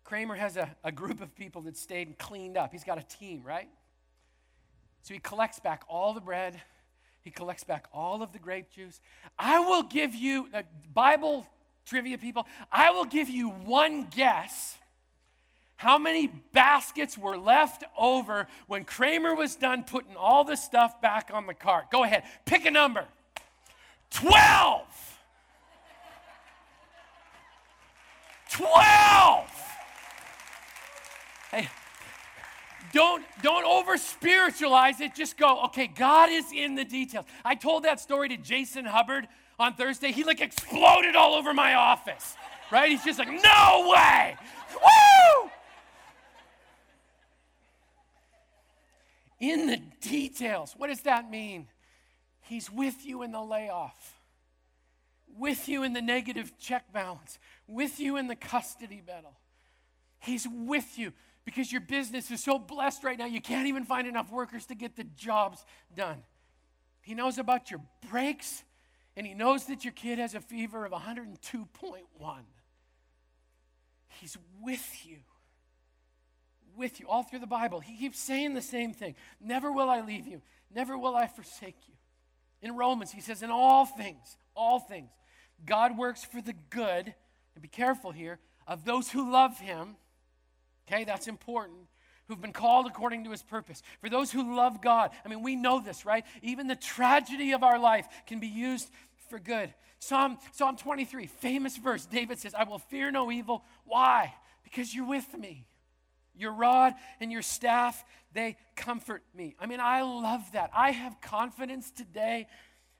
Kramer 0.03 0.35
has 0.35 0.57
a, 0.57 0.75
a 0.83 0.93
group 0.93 1.21
of 1.21 1.35
people 1.35 1.63
that 1.63 1.77
stayed 1.77 2.09
and 2.09 2.19
cleaned 2.19 2.57
up. 2.57 2.73
He's 2.73 2.85
got 2.85 2.99
a 2.99 3.03
team, 3.03 3.43
right? 3.45 3.69
So 5.03 5.15
he 5.15 5.21
collects 5.21 5.61
back 5.61 5.85
all 5.89 6.15
the 6.15 6.21
bread 6.21 6.61
he 7.25 7.31
collects 7.31 7.65
back 7.65 7.87
all 7.93 8.23
of 8.23 8.33
the 8.33 8.39
grape 8.39 8.71
juice. 8.71 9.01
I 9.39 9.59
will 9.59 9.83
give 9.83 10.15
you, 10.15 10.49
uh, 10.53 10.63
Bible 10.93 11.47
trivia 11.87 12.19
people, 12.19 12.47
I 12.71 12.91
will 12.91 13.07
give 13.07 13.31
you 13.31 13.49
one 13.49 14.09
guess 14.15 14.77
how 15.77 15.99
many 15.99 16.29
baskets 16.53 17.19
were 17.19 17.37
left 17.37 17.83
over 17.99 18.47
when 18.67 18.85
Kramer 18.85 19.35
was 19.35 19.57
done 19.57 19.85
putting 19.85 20.17
all 20.17 20.45
the 20.45 20.57
stuff 20.57 21.01
back 21.01 21.31
on 21.33 21.47
the 21.47 21.55
cart. 21.55 21.91
Go 21.91 22.05
ahead, 22.05 22.25
pick 22.45 22.67
a 22.67 22.71
number 22.71 23.07
12. 24.11 24.83
12. 28.51 29.51
Hey, 31.51 31.69
don't, 32.95 33.25
don't 33.43 33.65
over 33.65 33.99
spiritualize 33.99 35.01
it. 35.01 35.15
Just 35.15 35.37
go, 35.37 35.65
okay, 35.65 35.89
God 35.89 36.31
is 36.31 36.47
in 36.55 36.77
the 36.77 36.85
details. 36.85 37.27
I 37.45 37.57
told 37.57 37.83
that 37.83 37.99
story 37.99 38.29
to 38.29 38.37
Jason 38.37 38.85
Hubbard 38.85 39.27
on 39.59 39.75
Thursday. 39.75 40.13
He 40.13 40.23
like 40.23 40.41
exploded 40.41 41.17
all 41.17 41.35
over 41.35 41.53
my 41.53 41.75
office, 41.75 42.37
right? 42.71 42.89
He's 42.89 43.05
just 43.05 43.19
like, 43.19 43.29
no 43.29 43.93
way. 43.93 44.37
Woo! 44.73 45.51
In 49.41 49.67
the 49.67 49.81
details. 50.01 50.75
What 50.77 50.87
does 50.87 51.01
that 51.01 51.29
mean? 51.29 51.67
He's 52.43 52.71
with 52.71 53.05
you 53.05 53.23
in 53.23 53.33
the 53.33 53.43
layoff, 53.43 54.21
with 55.37 55.69
you 55.69 55.83
in 55.83 55.95
the 55.95 56.03
negative 56.03 56.53
check 56.61 56.93
balance, 56.93 57.41
with 57.67 57.99
you 57.99 58.17
in 58.17 58.29
the 58.29 58.37
custody 58.37 59.03
battle. 59.05 59.35
He's 60.21 60.47
with 60.49 60.97
you 60.97 61.13
because 61.45 61.71
your 61.71 61.81
business 61.81 62.31
is 62.31 62.43
so 62.43 62.59
blessed 62.59 63.05
right 63.05 63.19
now, 63.19 63.27
you 63.27 63.41
can't 63.41 63.67
even 63.67 63.85
find 63.85 64.07
enough 64.07 64.31
workers 64.31 64.67
to 64.67 64.75
get 64.75 64.97
the 64.97 65.05
jobs 65.05 65.65
done. 65.95 66.23
He 67.03 67.15
knows 67.15 67.39
about 67.39 67.71
your 67.71 67.81
breaks, 68.11 68.65
and 69.17 69.27
he 69.27 69.35
knows 69.35 69.67
that 69.67 69.85
your 69.85 69.93
kid 69.93 70.19
has 70.19 70.35
a 70.35 70.41
fever 70.41 70.87
of 70.87 70.93
102.1. 70.93 72.39
He's 74.21 74.39
with 74.63 75.07
you. 75.07 75.19
With 76.77 76.99
you 76.99 77.09
all 77.09 77.23
through 77.23 77.41
the 77.41 77.47
Bible. 77.47 77.81
He 77.81 77.97
keeps 77.97 78.19
saying 78.19 78.55
the 78.55 78.63
same 78.63 78.93
thing 78.93 79.15
Never 79.41 79.71
will 79.71 79.91
I 79.91 80.01
leave 80.01 80.27
you, 80.27 80.43
never 80.75 80.97
will 80.99 81.15
I 81.15 81.27
forsake 81.27 81.77
you. 81.87 81.95
In 82.63 82.77
Romans, 82.77 83.13
he 83.13 83.21
says, 83.21 83.43
In 83.43 83.51
all 83.51 83.85
things, 83.85 84.37
all 84.57 84.81
things, 84.81 85.11
God 85.67 85.99
works 85.99 86.25
for 86.25 86.41
the 86.41 86.55
good, 86.71 87.15
and 87.55 87.63
be 87.63 87.69
careful 87.69 88.11
here, 88.11 88.39
of 88.67 88.85
those 88.85 89.11
who 89.11 89.31
love 89.31 89.59
him. 89.59 89.97
Okay, 90.87 91.05
that's 91.05 91.29
important 91.29 91.89
who've 92.29 92.41
been 92.41 92.53
called 92.53 92.87
according 92.87 93.25
to 93.25 93.31
his 93.31 93.43
purpose. 93.43 93.83
For 94.01 94.09
those 94.09 94.33
who 94.33 94.57
love 94.57 94.81
God, 94.81 95.11
I 95.25 95.29
mean, 95.29 95.43
we 95.43 95.57
know 95.57 95.81
this, 95.81 96.07
right? 96.07 96.25
Even 96.43 96.67
the 96.67 96.77
tragedy 96.77 97.53
of 97.53 97.63
our 97.63 97.79
life 97.79 98.07
can 98.27 98.41
be 98.41 98.47
used 98.47 98.91
for 99.29 99.39
good. 99.39 99.73
Psalm, 99.99 100.39
Psalm 100.53 100.77
23, 100.77 101.27
famous 101.27 101.77
verse. 101.77 102.07
David 102.07 102.39
says, 102.39 102.55
I 102.55 102.65
will 102.65 102.79
fear 102.79 103.11
no 103.11 103.31
evil. 103.31 103.65
Why? 103.85 104.35
Because 104.63 104.95
you're 104.95 105.07
with 105.07 105.37
me. 105.37 105.67
Your 106.37 106.53
rod 106.53 106.95
and 107.21 107.31
your 107.31 107.43
staff, 107.43 108.05
they 108.33 108.57
comfort 108.75 109.23
me. 109.35 109.55
I 109.61 109.67
mean, 109.67 109.81
I 109.81 110.03
love 110.03 110.43
that. 110.53 110.71
I 110.75 110.91
have 110.91 111.21
confidence 111.21 111.91
today 111.91 112.49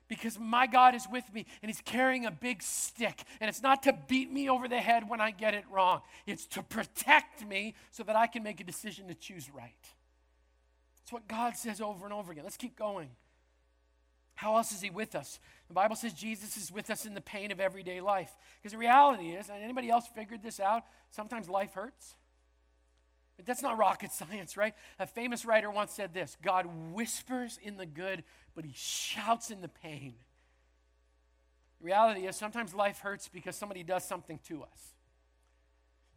because 0.07 0.39
my 0.39 0.67
God 0.67 0.95
is 0.95 1.07
with 1.11 1.23
me 1.33 1.45
and 1.61 1.69
He's 1.69 1.81
carrying 1.81 2.25
a 2.25 2.31
big 2.31 2.61
stick. 2.61 3.23
And 3.39 3.49
it's 3.49 3.61
not 3.61 3.83
to 3.83 3.97
beat 4.07 4.31
me 4.31 4.49
over 4.49 4.67
the 4.67 4.79
head 4.79 5.09
when 5.09 5.21
I 5.21 5.31
get 5.31 5.53
it 5.53 5.65
wrong, 5.71 6.01
it's 6.25 6.45
to 6.47 6.63
protect 6.63 7.45
me 7.45 7.75
so 7.91 8.03
that 8.03 8.15
I 8.15 8.27
can 8.27 8.43
make 8.43 8.59
a 8.59 8.63
decision 8.63 9.07
to 9.07 9.15
choose 9.15 9.49
right. 9.49 9.73
That's 10.99 11.13
what 11.13 11.27
God 11.27 11.55
says 11.55 11.81
over 11.81 12.05
and 12.05 12.13
over 12.13 12.31
again. 12.31 12.43
Let's 12.43 12.57
keep 12.57 12.75
going. 12.75 13.09
How 14.35 14.57
else 14.57 14.71
is 14.71 14.81
He 14.81 14.89
with 14.89 15.15
us? 15.15 15.39
The 15.67 15.73
Bible 15.73 15.95
says 15.95 16.13
Jesus 16.13 16.57
is 16.57 16.71
with 16.71 16.89
us 16.89 17.05
in 17.05 17.13
the 17.13 17.21
pain 17.21 17.51
of 17.51 17.59
everyday 17.59 18.01
life. 18.01 18.31
Because 18.61 18.73
the 18.73 18.77
reality 18.77 19.29
is, 19.29 19.49
and 19.49 19.63
anybody 19.63 19.89
else 19.89 20.05
figured 20.13 20.43
this 20.43 20.59
out? 20.59 20.83
Sometimes 21.11 21.49
life 21.49 21.73
hurts. 21.73 22.15
But 23.37 23.45
that's 23.45 23.61
not 23.61 23.77
rocket 23.77 24.11
science, 24.11 24.57
right? 24.57 24.73
A 24.99 25.07
famous 25.07 25.45
writer 25.45 25.69
once 25.69 25.93
said 25.93 26.13
this 26.13 26.37
God 26.41 26.67
whispers 26.91 27.59
in 27.61 27.77
the 27.77 27.85
good, 27.85 28.23
but 28.55 28.65
he 28.65 28.73
shouts 28.75 29.51
in 29.51 29.61
the 29.61 29.67
pain. 29.67 30.13
The 31.79 31.85
reality 31.85 32.25
is, 32.27 32.35
sometimes 32.35 32.73
life 32.73 32.99
hurts 32.99 33.27
because 33.27 33.55
somebody 33.55 33.83
does 33.83 34.03
something 34.03 34.39
to 34.47 34.63
us. 34.63 34.93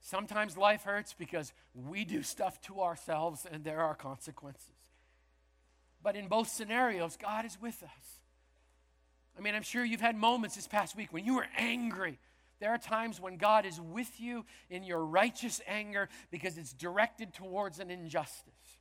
Sometimes 0.00 0.56
life 0.56 0.84
hurts 0.84 1.14
because 1.18 1.52
we 1.74 2.04
do 2.04 2.22
stuff 2.22 2.60
to 2.62 2.80
ourselves 2.80 3.46
and 3.50 3.64
there 3.64 3.80
are 3.80 3.94
consequences. 3.94 4.64
But 6.02 6.14
in 6.14 6.28
both 6.28 6.48
scenarios, 6.48 7.18
God 7.20 7.44
is 7.44 7.58
with 7.60 7.82
us. 7.82 8.20
I 9.36 9.40
mean, 9.40 9.54
I'm 9.54 9.62
sure 9.62 9.84
you've 9.84 10.00
had 10.00 10.16
moments 10.16 10.54
this 10.54 10.68
past 10.68 10.96
week 10.96 11.12
when 11.12 11.24
you 11.24 11.34
were 11.34 11.46
angry 11.56 12.18
there 12.60 12.70
are 12.70 12.78
times 12.78 13.20
when 13.20 13.36
God 13.36 13.64
is 13.64 13.80
with 13.80 14.20
you 14.20 14.44
in 14.68 14.82
your 14.82 15.04
righteous 15.04 15.60
anger 15.66 16.08
because 16.30 16.58
it's 16.58 16.72
directed 16.72 17.32
towards 17.32 17.78
an 17.78 17.90
injustice. 17.90 18.77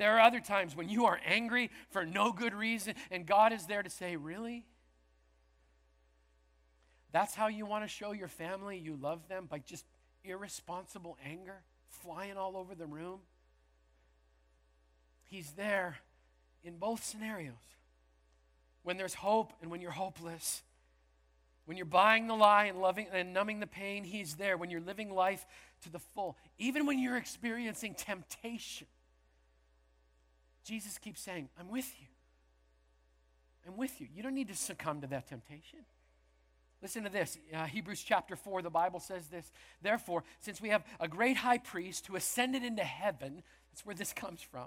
There 0.00 0.16
are 0.16 0.20
other 0.20 0.40
times 0.40 0.74
when 0.74 0.88
you 0.88 1.04
are 1.04 1.20
angry 1.26 1.70
for 1.90 2.06
no 2.06 2.32
good 2.32 2.54
reason, 2.54 2.94
and 3.10 3.26
God 3.26 3.52
is 3.52 3.66
there 3.66 3.82
to 3.82 3.90
say, 3.90 4.16
Really? 4.16 4.64
That's 7.12 7.34
how 7.34 7.48
you 7.48 7.66
want 7.66 7.84
to 7.84 7.88
show 7.88 8.12
your 8.12 8.26
family 8.26 8.78
you 8.78 8.96
love 8.96 9.28
them? 9.28 9.44
By 9.44 9.58
just 9.58 9.84
irresponsible 10.24 11.18
anger 11.22 11.56
flying 12.02 12.38
all 12.38 12.56
over 12.56 12.74
the 12.74 12.86
room? 12.86 13.18
He's 15.24 15.50
there 15.50 15.98
in 16.64 16.78
both 16.78 17.04
scenarios. 17.04 17.52
When 18.84 18.96
there's 18.96 19.12
hope 19.12 19.52
and 19.60 19.70
when 19.70 19.82
you're 19.82 19.90
hopeless. 19.90 20.62
When 21.66 21.76
you're 21.76 21.84
buying 21.84 22.26
the 22.26 22.34
lie 22.34 22.64
and 22.64 22.80
loving 22.80 23.08
and 23.12 23.34
numbing 23.34 23.60
the 23.60 23.66
pain, 23.66 24.04
he's 24.04 24.36
there. 24.36 24.56
When 24.56 24.70
you're 24.70 24.80
living 24.80 25.10
life 25.10 25.44
to 25.82 25.90
the 25.90 25.98
full, 25.98 26.38
even 26.56 26.86
when 26.86 26.98
you're 26.98 27.18
experiencing 27.18 27.94
temptation, 27.94 28.86
Jesus 30.64 30.98
keeps 30.98 31.20
saying, 31.20 31.48
I'm 31.58 31.70
with 31.70 31.92
you. 31.98 32.06
I'm 33.66 33.76
with 33.76 34.00
you. 34.00 34.08
You 34.14 34.22
don't 34.22 34.34
need 34.34 34.48
to 34.48 34.54
succumb 34.54 35.00
to 35.02 35.06
that 35.08 35.28
temptation. 35.28 35.80
Listen 36.82 37.04
to 37.04 37.10
this 37.10 37.38
uh, 37.54 37.66
Hebrews 37.66 38.02
chapter 38.02 38.36
4, 38.36 38.62
the 38.62 38.70
Bible 38.70 39.00
says 39.00 39.26
this. 39.26 39.52
Therefore, 39.82 40.24
since 40.40 40.60
we 40.62 40.70
have 40.70 40.82
a 40.98 41.08
great 41.08 41.36
high 41.36 41.58
priest 41.58 42.06
who 42.06 42.16
ascended 42.16 42.64
into 42.64 42.82
heaven, 42.82 43.42
that's 43.70 43.84
where 43.84 43.94
this 43.94 44.12
comes 44.12 44.40
from. 44.40 44.66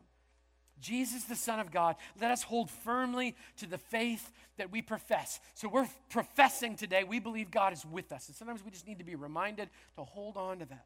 Jesus, 0.80 1.24
the 1.24 1.36
Son 1.36 1.60
of 1.60 1.72
God, 1.72 1.96
let 2.20 2.30
us 2.30 2.44
hold 2.44 2.70
firmly 2.70 3.36
to 3.58 3.66
the 3.66 3.78
faith 3.78 4.32
that 4.58 4.72
we 4.72 4.82
profess. 4.82 5.40
So 5.54 5.70
we're 5.70 5.88
professing 6.10 6.76
today, 6.76 7.04
we 7.04 7.20
believe 7.20 7.50
God 7.50 7.74
is 7.74 7.86
with 7.86 8.12
us. 8.12 8.28
And 8.28 8.36
sometimes 8.36 8.64
we 8.64 8.72
just 8.72 8.88
need 8.88 9.00
to 9.00 9.06
be 9.06 9.16
reminded 9.16 9.70
to 9.96 10.04
hold 10.04 10.38
on 10.38 10.60
to 10.60 10.66
that. 10.66 10.86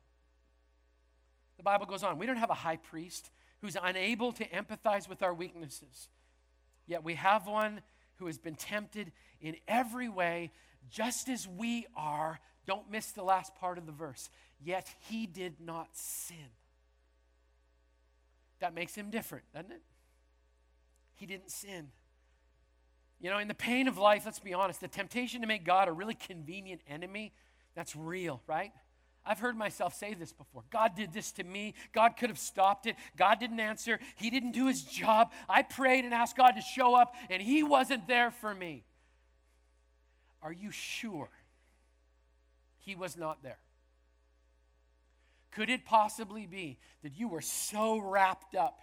The 1.57 1.63
Bible 1.63 1.87
goes 1.87 2.03
on. 2.03 2.19
We 2.19 2.25
don't 2.25 2.37
have 2.37 2.51
a 2.51 2.55
high 2.55 2.77
priest 2.77 3.31
who's 3.61 3.77
unable 3.81 4.31
to 4.33 4.47
empathize 4.49 5.09
with 5.09 5.23
our 5.23 5.33
weaknesses, 5.33 6.09
yet 6.85 7.03
we 7.03 7.15
have 7.15 7.47
one 7.47 7.81
who 8.17 8.27
has 8.27 8.37
been 8.37 8.55
tempted 8.55 9.11
in 9.41 9.55
every 9.67 10.09
way, 10.09 10.51
just 10.89 11.29
as 11.29 11.47
we 11.47 11.85
are. 11.95 12.39
Don't 12.65 12.89
miss 12.91 13.11
the 13.11 13.23
last 13.23 13.55
part 13.55 13.77
of 13.77 13.85
the 13.85 13.91
verse. 13.91 14.29
Yet 14.63 14.87
he 15.09 15.25
did 15.25 15.61
not 15.61 15.89
sin. 15.93 16.49
That 18.59 18.73
makes 18.73 18.95
him 18.95 19.09
different, 19.09 19.45
doesn't 19.53 19.71
it? 19.71 19.81
He 21.15 21.25
didn't 21.25 21.51
sin. 21.51 21.89
You 23.19 23.29
know, 23.29 23.39
in 23.39 23.47
the 23.47 23.55
pain 23.55 23.87
of 23.87 23.97
life, 23.97 24.23
let's 24.25 24.39
be 24.39 24.53
honest, 24.53 24.81
the 24.81 24.87
temptation 24.87 25.41
to 25.41 25.47
make 25.47 25.63
God 25.63 25.87
a 25.87 25.91
really 25.91 26.13
convenient 26.13 26.81
enemy, 26.87 27.33
that's 27.75 27.95
real, 27.95 28.41
right? 28.47 28.71
I've 29.27 29.39
heard 29.39 29.57
myself 29.57 29.93
say 29.93 30.13
this 30.13 30.31
before. 30.31 30.63
God 30.69 30.95
did 30.95 31.13
this 31.13 31.33
to 31.33 31.43
me. 31.43 31.73
God 31.93 32.15
could 32.17 32.29
have 32.29 32.39
stopped 32.39 32.85
it. 32.85 32.95
God 33.17 33.39
didn't 33.39 33.59
answer. 33.59 33.99
He 34.15 34.29
didn't 34.29 34.51
do 34.51 34.67
his 34.67 34.83
job. 34.83 35.31
I 35.49 35.63
prayed 35.63 36.05
and 36.05 36.13
asked 36.13 36.37
God 36.37 36.51
to 36.51 36.61
show 36.61 36.95
up, 36.95 37.13
and 37.29 37.41
he 37.41 37.61
wasn't 37.61 38.07
there 38.07 38.31
for 38.31 38.53
me. 38.55 38.83
Are 40.41 40.53
you 40.53 40.71
sure 40.71 41.29
he 42.79 42.95
was 42.95 43.17
not 43.17 43.43
there? 43.43 43.59
Could 45.51 45.69
it 45.69 45.85
possibly 45.85 46.45
be 46.45 46.77
that 47.03 47.17
you 47.17 47.27
were 47.27 47.41
so 47.41 47.97
wrapped 47.97 48.55
up 48.55 48.79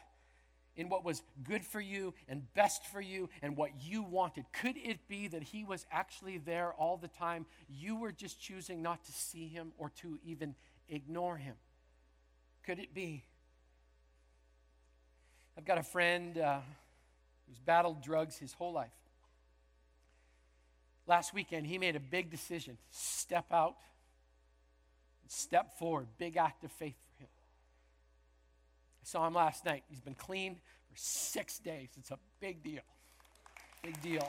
in 0.76 0.88
what 0.88 1.04
was 1.04 1.22
good 1.42 1.64
for 1.64 1.80
you 1.80 2.14
and 2.28 2.42
best 2.54 2.86
for 2.86 3.00
you 3.00 3.28
and 3.42 3.56
what 3.56 3.70
you 3.82 4.02
wanted? 4.02 4.44
Could 4.52 4.76
it 4.76 5.06
be 5.08 5.28
that 5.28 5.42
He 5.42 5.64
was 5.64 5.86
actually 5.90 6.38
there 6.38 6.72
all 6.72 6.96
the 6.96 7.08
time? 7.08 7.46
You 7.68 7.96
were 7.96 8.12
just 8.12 8.40
choosing 8.40 8.82
not 8.82 9.04
to 9.04 9.12
see 9.12 9.48
Him 9.48 9.72
or 9.78 9.90
to 10.02 10.18
even 10.24 10.54
ignore 10.88 11.36
Him? 11.36 11.54
Could 12.64 12.78
it 12.78 12.94
be? 12.94 13.24
I've 15.56 15.64
got 15.64 15.78
a 15.78 15.82
friend 15.82 16.36
uh, 16.36 16.58
who's 17.46 17.58
battled 17.58 18.02
drugs 18.02 18.36
his 18.36 18.52
whole 18.52 18.72
life. 18.72 18.90
Last 21.06 21.34
weekend, 21.34 21.66
he 21.66 21.78
made 21.78 21.96
a 21.96 22.00
big 22.00 22.30
decision 22.30 22.78
step 22.90 23.46
out 23.52 23.76
step 25.28 25.78
forward. 25.78 26.06
Big 26.18 26.36
act 26.36 26.64
of 26.64 26.72
faith. 26.72 26.96
I 29.04 29.06
saw 29.06 29.26
him 29.26 29.34
last 29.34 29.66
night. 29.66 29.84
He's 29.86 30.00
been 30.00 30.14
clean 30.14 30.54
for 30.88 30.94
six 30.96 31.58
days. 31.58 31.90
It's 31.98 32.10
a 32.10 32.18
big 32.40 32.62
deal. 32.62 32.80
Big 33.82 34.00
deal. 34.00 34.26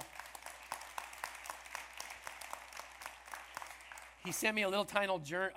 He 4.25 4.33
sent 4.33 4.53
me 4.53 4.63
a 4.63 4.69
little 4.69 4.83
tiny, 4.83 5.07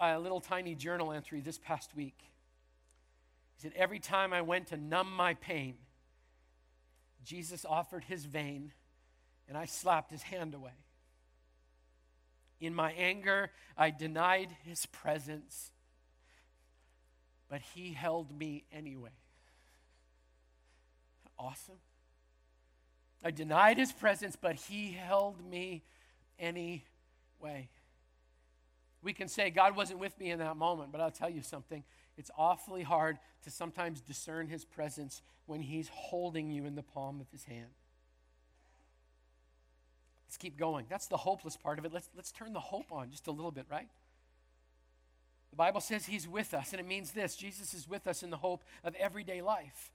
a 0.00 0.20
little 0.20 0.40
tiny 0.40 0.76
journal 0.76 1.11
entry 1.11 1.40
this 1.40 1.59
past 1.59 1.96
week. 1.96 2.14
He 3.57 3.62
said, 3.62 3.72
Every 3.74 3.98
time 3.98 4.33
I 4.33 4.42
went 4.42 4.68
to 4.68 4.76
numb 4.76 5.12
my 5.12 5.35
pain, 5.35 5.74
Jesus 7.24 7.66
offered 7.68 8.04
his 8.04 8.24
vein, 8.24 8.72
and 9.48 9.59
I 9.59 9.64
slapped 9.64 10.12
his 10.12 10.22
hand 10.22 10.54
away. 10.54 10.85
In 12.61 12.72
my 12.72 12.92
anger, 12.92 13.50
I 13.76 13.90
denied 13.90 14.50
his 14.62 14.87
presence, 14.87 15.72
but 17.49 17.61
he 17.75 17.93
held 17.93 18.37
me 18.37 18.65
anyway. 18.73 19.11
Awesome. 21.39 21.77
I 23.25 23.31
denied 23.31 23.79
his 23.79 23.93
presence, 23.93 24.37
but 24.41 24.57
he 24.57 24.93
held 24.93 25.45
me 25.51 25.83
anyway. 26.39 26.83
We 29.03 29.13
can 29.13 29.29
say 29.29 29.51
God 29.51 29.77
wasn't 29.77 30.01
with 30.01 30.19
me 30.19 30.31
in 30.31 30.39
that 30.41 30.57
moment, 30.57 30.93
but 30.93 31.01
I'll 31.01 31.11
tell 31.11 31.31
you 31.31 31.43
something. 31.43 31.85
It's 32.17 32.31
awfully 32.37 32.83
hard 32.83 33.19
to 33.45 33.51
sometimes 33.51 34.01
discern 34.01 34.49
his 34.49 34.65
presence 34.65 35.23
when 35.47 35.61
he's 35.63 35.89
holding 35.93 36.51
you 36.51 36.67
in 36.67 36.75
the 36.75 36.83
palm 36.83 37.21
of 37.21 37.31
his 37.31 37.45
hand. 37.45 37.71
Let's 40.27 40.37
keep 40.37 40.59
going. 40.59 40.87
That's 40.91 41.07
the 41.07 41.17
hopeless 41.17 41.57
part 41.57 41.79
of 41.79 41.85
it. 41.85 41.93
Let's, 41.93 42.11
let's 42.15 42.33
turn 42.33 42.53
the 42.53 42.61
hope 42.61 42.93
on 42.93 43.11
just 43.11 43.29
a 43.29 43.31
little 43.31 43.53
bit, 43.53 43.67
right? 43.71 43.89
The 45.51 45.57
Bible 45.57 45.81
says 45.81 46.07
he's 46.07 46.29
with 46.29 46.55
us, 46.55 46.73
and 46.73 46.81
it 46.81 46.87
means 46.87 47.13
this 47.13 47.37
Jesus 47.37 47.75
is 47.75 47.89
with 47.89 48.07
us 48.07 48.23
in 48.23 48.31
the 48.31 48.37
hope 48.37 48.65
of 48.85 48.95
everyday 48.97 49.43
life. 49.43 49.93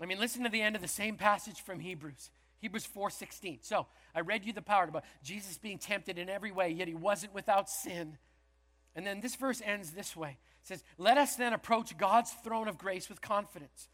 I 0.00 0.06
mean, 0.06 0.18
listen 0.18 0.44
to 0.44 0.48
the 0.48 0.62
end 0.62 0.76
of 0.76 0.82
the 0.82 0.88
same 0.88 1.16
passage 1.16 1.60
from 1.60 1.80
Hebrews. 1.80 2.30
Hebrews 2.58 2.86
4:16. 2.86 3.62
So, 3.62 3.86
I 4.14 4.20
read 4.20 4.44
you 4.44 4.52
the 4.52 4.62
power 4.62 4.84
about 4.84 5.04
Jesus 5.22 5.58
being 5.58 5.78
tempted 5.78 6.18
in 6.18 6.28
every 6.28 6.50
way, 6.50 6.70
yet 6.70 6.88
he 6.88 6.94
wasn't 6.94 7.34
without 7.34 7.68
sin. 7.70 8.18
And 8.94 9.06
then 9.06 9.20
this 9.20 9.36
verse 9.36 9.62
ends 9.64 9.92
this 9.92 10.16
way. 10.16 10.38
It 10.60 10.66
says, 10.66 10.84
"Let 10.98 11.16
us 11.16 11.36
then 11.36 11.52
approach 11.52 11.96
God's 11.96 12.32
throne 12.32 12.68
of 12.68 12.76
grace 12.76 13.08
with 13.08 13.20
confidence, 13.20 13.88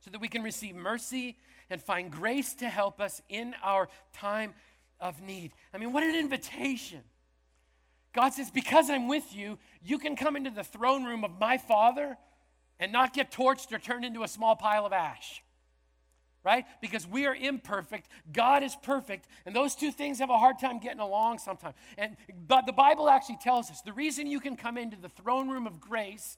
so 0.00 0.10
that 0.10 0.20
we 0.20 0.28
can 0.28 0.42
receive 0.42 0.74
mercy 0.74 1.38
and 1.70 1.82
find 1.82 2.12
grace 2.12 2.54
to 2.56 2.68
help 2.68 3.00
us 3.00 3.22
in 3.28 3.54
our 3.62 3.88
time 4.12 4.54
of 5.00 5.20
need." 5.20 5.54
I 5.72 5.78
mean, 5.78 5.92
what 5.92 6.02
an 6.02 6.14
invitation. 6.14 7.02
God 8.12 8.34
says, 8.34 8.50
"Because 8.50 8.90
I'm 8.90 9.08
with 9.08 9.34
you, 9.34 9.58
you 9.82 9.98
can 9.98 10.16
come 10.16 10.36
into 10.36 10.50
the 10.50 10.64
throne 10.64 11.04
room 11.04 11.24
of 11.24 11.38
my 11.38 11.58
Father 11.58 12.18
and 12.78 12.92
not 12.92 13.12
get 13.14 13.30
torched 13.30 13.72
or 13.72 13.78
turned 13.78 14.04
into 14.04 14.22
a 14.22 14.28
small 14.28 14.56
pile 14.56 14.84
of 14.86 14.92
ash." 14.92 15.42
right? 16.44 16.64
Because 16.80 17.06
we 17.06 17.26
are 17.26 17.34
imperfect, 17.34 18.08
God 18.32 18.62
is 18.62 18.74
perfect, 18.82 19.28
and 19.46 19.54
those 19.54 19.74
two 19.74 19.92
things 19.92 20.18
have 20.18 20.30
a 20.30 20.38
hard 20.38 20.58
time 20.58 20.78
getting 20.78 21.00
along 21.00 21.38
sometimes. 21.38 21.74
And 21.96 22.16
but 22.46 22.66
the 22.66 22.72
Bible 22.72 23.08
actually 23.08 23.38
tells 23.40 23.70
us 23.70 23.80
the 23.82 23.92
reason 23.92 24.26
you 24.26 24.40
can 24.40 24.56
come 24.56 24.76
into 24.76 24.96
the 24.96 25.08
throne 25.08 25.48
room 25.48 25.66
of 25.66 25.80
grace 25.80 26.36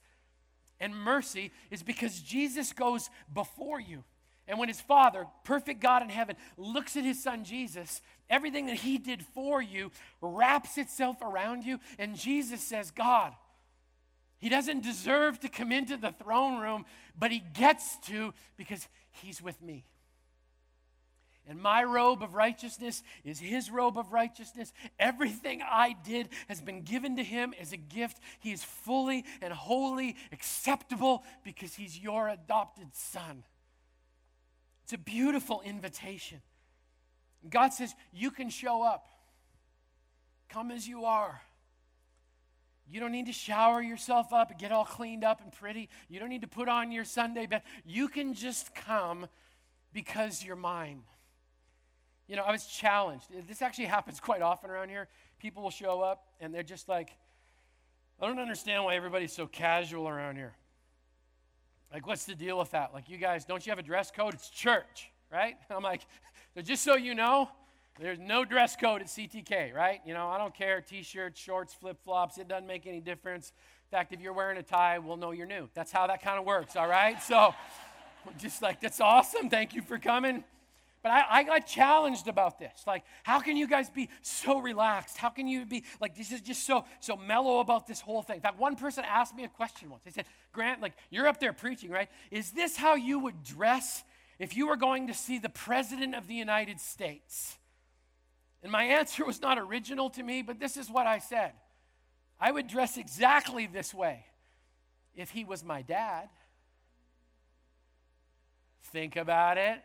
and 0.79 0.95
mercy 0.95 1.51
is 1.71 1.83
because 1.83 2.19
Jesus 2.19 2.73
goes 2.73 3.09
before 3.33 3.79
you. 3.79 4.03
And 4.47 4.59
when 4.59 4.67
his 4.67 4.81
Father, 4.81 5.25
perfect 5.43 5.81
God 5.81 6.03
in 6.03 6.09
heaven, 6.09 6.35
looks 6.57 6.95
at 6.95 7.03
his 7.03 7.21
Son 7.21 7.43
Jesus, 7.43 8.01
everything 8.29 8.67
that 8.67 8.77
he 8.77 8.97
did 8.97 9.23
for 9.23 9.61
you 9.61 9.91
wraps 10.21 10.77
itself 10.77 11.17
around 11.21 11.63
you. 11.63 11.79
And 11.97 12.15
Jesus 12.15 12.61
says, 12.61 12.91
God, 12.91 13.33
he 14.37 14.49
doesn't 14.49 14.83
deserve 14.83 15.39
to 15.39 15.49
come 15.49 15.71
into 15.71 15.97
the 15.97 16.11
throne 16.11 16.61
room, 16.61 16.85
but 17.17 17.31
he 17.31 17.39
gets 17.39 17.97
to 18.07 18.33
because 18.57 18.87
he's 19.09 19.41
with 19.41 19.61
me. 19.61 19.85
And 21.47 21.61
my 21.61 21.83
robe 21.83 22.23
of 22.23 22.33
righteousness 22.33 23.03
is 23.23 23.39
his 23.39 23.69
robe 23.69 23.97
of 23.97 24.11
righteousness. 24.11 24.73
Everything 24.99 25.61
I 25.61 25.95
did 26.03 26.29
has 26.47 26.59
been 26.59 26.81
given 26.81 27.17
to 27.17 27.23
him 27.23 27.53
as 27.59 27.71
a 27.71 27.77
gift. 27.77 28.19
He 28.39 28.51
is 28.51 28.63
fully 28.63 29.25
and 29.41 29.53
wholly 29.53 30.15
acceptable 30.31 31.23
because 31.43 31.75
he's 31.75 31.97
your 31.97 32.29
adopted 32.29 32.95
son. 32.95 33.43
It's 34.85 34.93
a 34.93 34.99
beautiful 34.99 35.63
invitation. 35.65 36.41
God 37.49 37.73
says, 37.73 37.95
You 38.13 38.29
can 38.29 38.51
show 38.51 38.83
up. 38.83 39.07
Come 40.47 40.69
as 40.69 40.87
you 40.87 41.05
are. 41.05 41.41
You 42.87 42.99
don't 42.99 43.11
need 43.11 43.25
to 43.25 43.33
shower 43.33 43.81
yourself 43.81 44.31
up 44.31 44.51
and 44.51 44.59
get 44.59 44.71
all 44.71 44.85
cleaned 44.85 45.23
up 45.23 45.41
and 45.41 45.51
pretty. 45.51 45.89
You 46.07 46.19
don't 46.19 46.29
need 46.29 46.43
to 46.43 46.47
put 46.47 46.69
on 46.69 46.91
your 46.91 47.03
Sunday 47.03 47.47
best. 47.47 47.65
You 47.83 48.07
can 48.07 48.35
just 48.35 48.75
come 48.75 49.25
because 49.91 50.45
you're 50.45 50.55
mine. 50.55 51.01
You 52.27 52.35
know, 52.35 52.43
I 52.43 52.51
was 52.51 52.67
challenged. 52.67 53.25
This 53.47 53.63
actually 53.63 53.85
happens 53.85 54.19
quite 54.19 54.43
often 54.43 54.69
around 54.69 54.89
here. 54.89 55.07
People 55.39 55.63
will 55.63 55.71
show 55.71 56.01
up 56.01 56.27
and 56.39 56.53
they're 56.53 56.61
just 56.61 56.87
like, 56.87 57.09
I 58.21 58.27
don't 58.27 58.37
understand 58.37 58.83
why 58.83 58.95
everybody's 58.95 59.33
so 59.33 59.47
casual 59.47 60.07
around 60.07 60.35
here. 60.35 60.53
Like, 61.93 62.07
what's 62.07 62.25
the 62.25 62.35
deal 62.35 62.57
with 62.57 62.71
that? 62.71 62.93
Like, 62.93 63.09
you 63.09 63.17
guys, 63.17 63.45
don't 63.45 63.65
you 63.65 63.71
have 63.71 63.79
a 63.79 63.83
dress 63.83 64.11
code? 64.11 64.33
It's 64.33 64.49
church, 64.49 65.11
right? 65.31 65.55
I'm 65.69 65.83
like, 65.83 66.01
so 66.53 66.61
just 66.61 66.83
so 66.83 66.95
you 66.95 67.15
know, 67.15 67.49
there's 67.99 68.19
no 68.19 68.43
dress 68.43 68.75
code 68.75 69.01
at 69.01 69.07
CTK, 69.07 69.73
right? 69.73 70.01
You 70.05 70.13
know, 70.13 70.27
I 70.27 70.37
don't 70.37 70.53
care. 70.53 70.81
T 70.81 71.01
shirts, 71.01 71.39
shorts, 71.39 71.73
flip 71.73 71.97
flops, 72.03 72.37
it 72.37 72.47
doesn't 72.47 72.67
make 72.67 72.87
any 72.87 72.99
difference. 72.99 73.53
In 73.91 73.97
fact, 73.97 74.11
if 74.11 74.19
you're 74.19 74.33
wearing 74.33 74.57
a 74.57 74.63
tie, 74.63 74.99
we'll 74.99 75.17
know 75.17 75.31
you're 75.31 75.47
new. 75.47 75.69
That's 75.73 75.91
how 75.91 76.07
that 76.07 76.21
kind 76.21 76.37
of 76.37 76.45
works, 76.45 76.75
all 76.75 76.87
right? 76.87 77.21
So, 77.21 77.53
just 78.37 78.61
like, 78.61 78.81
that's 78.81 78.99
awesome. 78.99 79.49
Thank 79.49 79.73
you 79.73 79.81
for 79.81 79.97
coming. 79.97 80.43
But 81.05 81.11
I, 81.11 81.23
I, 81.29 81.43
got 81.43 81.67
challenged 81.67 82.27
about 82.27 82.57
this. 82.57 82.81
Like, 82.87 83.03
how 83.21 83.39
can 83.39 83.55
you 83.57 83.67
guys 83.67 83.91
be 83.91 84.09
so 84.23 84.57
relaxed? 84.57 85.17
How 85.17 85.29
can 85.29 85.47
you 85.47 85.63
be 85.63 85.83
like 86.01 86.15
this 86.15 86.31
is 86.31 86.41
just 86.41 86.65
so 86.65 86.83
so 86.99 87.15
mellow 87.15 87.59
about 87.59 87.85
this 87.85 88.01
whole 88.01 88.23
thing? 88.23 88.37
In 88.37 88.41
fact, 88.41 88.57
one 88.57 88.75
person 88.75 89.03
asked 89.07 89.35
me 89.35 89.43
a 89.43 89.47
question 89.47 89.91
once. 89.91 90.01
They 90.03 90.09
said, 90.09 90.25
Grant, 90.51 90.81
like 90.81 90.93
you're 91.11 91.27
up 91.27 91.39
there 91.39 91.53
preaching, 91.53 91.91
right? 91.91 92.09
Is 92.31 92.49
this 92.53 92.75
how 92.75 92.95
you 92.95 93.19
would 93.19 93.43
dress 93.43 94.03
if 94.39 94.57
you 94.57 94.65
were 94.65 94.77
going 94.77 95.05
to 95.05 95.13
see 95.13 95.37
the 95.37 95.47
President 95.47 96.15
of 96.15 96.25
the 96.25 96.33
United 96.33 96.79
States? 96.79 97.55
And 98.63 98.71
my 98.71 98.85
answer 98.85 99.23
was 99.23 99.39
not 99.39 99.59
original 99.59 100.09
to 100.09 100.23
me, 100.23 100.41
but 100.41 100.59
this 100.59 100.75
is 100.75 100.89
what 100.89 101.05
I 101.05 101.19
said. 101.19 101.51
I 102.39 102.51
would 102.51 102.65
dress 102.65 102.97
exactly 102.97 103.67
this 103.67 103.93
way 103.93 104.25
if 105.15 105.29
he 105.29 105.43
was 105.43 105.63
my 105.63 105.83
dad. 105.83 106.29
Think 108.91 109.17
about 109.17 109.59
it. 109.59 109.83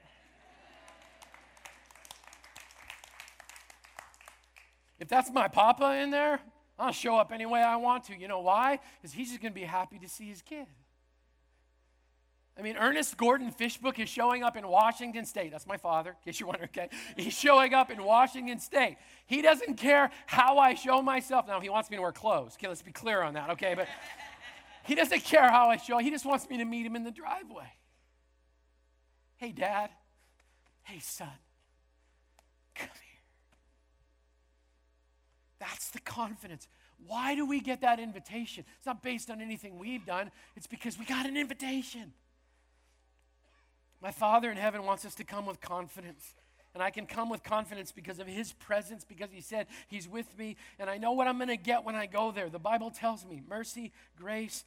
If 5.00 5.08
that's 5.08 5.32
my 5.32 5.48
papa 5.48 5.96
in 5.96 6.10
there, 6.10 6.40
I'll 6.78 6.92
show 6.92 7.16
up 7.16 7.32
any 7.32 7.46
way 7.46 7.60
I 7.60 7.76
want 7.76 8.04
to. 8.04 8.16
You 8.16 8.28
know 8.28 8.40
why? 8.40 8.78
Because 9.00 9.12
he's 9.12 9.30
just 9.30 9.40
going 9.40 9.52
to 9.52 9.58
be 9.58 9.66
happy 9.66 9.98
to 9.98 10.08
see 10.08 10.28
his 10.28 10.42
kid. 10.42 10.66
I 12.58 12.62
mean, 12.62 12.76
Ernest 12.76 13.16
Gordon 13.16 13.50
Fishbook 13.50 13.98
is 13.98 14.08
showing 14.08 14.42
up 14.42 14.56
in 14.56 14.68
Washington 14.68 15.24
State. 15.24 15.50
That's 15.50 15.66
my 15.66 15.78
father, 15.78 16.10
in 16.10 16.16
case 16.24 16.40
you 16.40 16.46
wonder, 16.46 16.64
okay? 16.64 16.90
He's 17.16 17.32
showing 17.32 17.72
up 17.72 17.90
in 17.90 18.04
Washington 18.04 18.60
State. 18.60 18.98
He 19.26 19.40
doesn't 19.40 19.76
care 19.76 20.10
how 20.26 20.58
I 20.58 20.74
show 20.74 21.00
myself. 21.00 21.46
Now, 21.48 21.60
he 21.60 21.70
wants 21.70 21.90
me 21.90 21.96
to 21.96 22.02
wear 22.02 22.12
clothes. 22.12 22.56
Okay, 22.56 22.68
let's 22.68 22.82
be 22.82 22.92
clear 22.92 23.22
on 23.22 23.34
that, 23.34 23.48
okay? 23.50 23.74
But 23.74 23.88
he 24.84 24.94
doesn't 24.94 25.24
care 25.24 25.50
how 25.50 25.70
I 25.70 25.78
show. 25.78 25.98
He 25.98 26.10
just 26.10 26.26
wants 26.26 26.50
me 26.50 26.58
to 26.58 26.66
meet 26.66 26.84
him 26.84 26.96
in 26.96 27.04
the 27.04 27.10
driveway. 27.10 27.72
Hey, 29.36 29.52
Dad. 29.52 29.88
Hey, 30.82 30.98
son. 30.98 31.28
Come 32.74 32.88
here. 32.94 33.09
That's 35.60 35.90
the 35.90 36.00
confidence. 36.00 36.66
Why 37.06 37.34
do 37.34 37.46
we 37.46 37.60
get 37.60 37.82
that 37.82 38.00
invitation? 38.00 38.64
It's 38.78 38.86
not 38.86 39.02
based 39.02 39.30
on 39.30 39.40
anything 39.40 39.78
we've 39.78 40.04
done, 40.04 40.30
it's 40.56 40.66
because 40.66 40.98
we 40.98 41.04
got 41.04 41.26
an 41.26 41.36
invitation. 41.36 42.12
My 44.02 44.10
Father 44.10 44.50
in 44.50 44.56
heaven 44.56 44.84
wants 44.84 45.04
us 45.04 45.14
to 45.16 45.24
come 45.24 45.46
with 45.46 45.60
confidence. 45.60 46.34
And 46.72 46.82
I 46.82 46.90
can 46.90 47.06
come 47.06 47.28
with 47.28 47.42
confidence 47.42 47.90
because 47.90 48.20
of 48.20 48.28
His 48.28 48.52
presence, 48.52 49.04
because 49.04 49.28
He 49.32 49.40
said 49.40 49.66
He's 49.88 50.08
with 50.08 50.38
me, 50.38 50.56
and 50.78 50.88
I 50.88 50.98
know 50.98 51.12
what 51.12 51.26
I'm 51.26 51.36
going 51.36 51.48
to 51.48 51.56
get 51.56 51.84
when 51.84 51.96
I 51.96 52.06
go 52.06 52.30
there. 52.30 52.48
The 52.48 52.60
Bible 52.60 52.90
tells 52.90 53.26
me 53.26 53.42
mercy, 53.48 53.92
grace, 54.16 54.64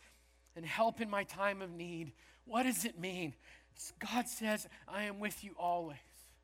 and 0.55 0.65
help 0.65 0.99
in 0.99 1.09
my 1.09 1.23
time 1.23 1.61
of 1.61 1.71
need. 1.71 2.11
What 2.45 2.63
does 2.63 2.83
it 2.83 2.99
mean? 2.99 3.33
God 4.13 4.27
says, 4.27 4.67
I 4.87 5.03
am 5.03 5.19
with 5.19 5.43
you 5.43 5.51
always. 5.57 5.97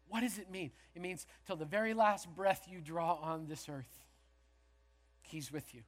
What 0.07 0.21
does 0.21 0.39
it 0.39 0.49
mean? 0.49 0.71
It 0.95 1.01
means 1.01 1.27
till 1.45 1.57
the 1.57 1.65
very 1.65 1.93
last 1.93 2.33
breath 2.35 2.65
you 2.69 2.79
draw 2.79 3.15
on 3.15 3.47
this 3.47 3.67
earth. 3.69 4.08
He's 5.29 5.51
with 5.51 5.73
you. 5.73 5.81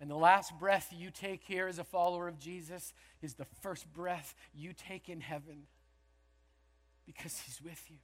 And 0.00 0.08
the 0.08 0.16
last 0.16 0.56
breath 0.58 0.92
you 0.96 1.10
take 1.10 1.42
here 1.42 1.66
as 1.66 1.78
a 1.78 1.84
follower 1.84 2.28
of 2.28 2.38
Jesus 2.38 2.92
is 3.20 3.34
the 3.34 3.46
first 3.62 3.92
breath 3.92 4.34
you 4.54 4.72
take 4.72 5.08
in 5.08 5.20
heaven 5.20 5.66
because 7.04 7.38
He's 7.40 7.60
with 7.60 7.82
you. 7.90 7.96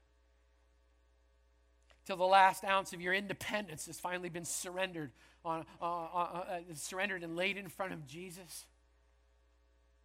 Till 2.04 2.16
the 2.16 2.24
last 2.24 2.64
ounce 2.64 2.92
of 2.92 3.00
your 3.00 3.14
independence 3.14 3.86
has 3.86 3.98
finally 3.98 4.28
been 4.28 4.44
surrendered, 4.44 5.12
on, 5.44 5.64
uh, 5.80 5.84
uh, 5.84 6.08
uh, 6.14 6.44
uh 6.48 6.58
surrendered 6.74 7.22
and 7.22 7.36
laid 7.36 7.56
in 7.56 7.68
front 7.68 7.92
of 7.92 8.06
Jesus. 8.06 8.66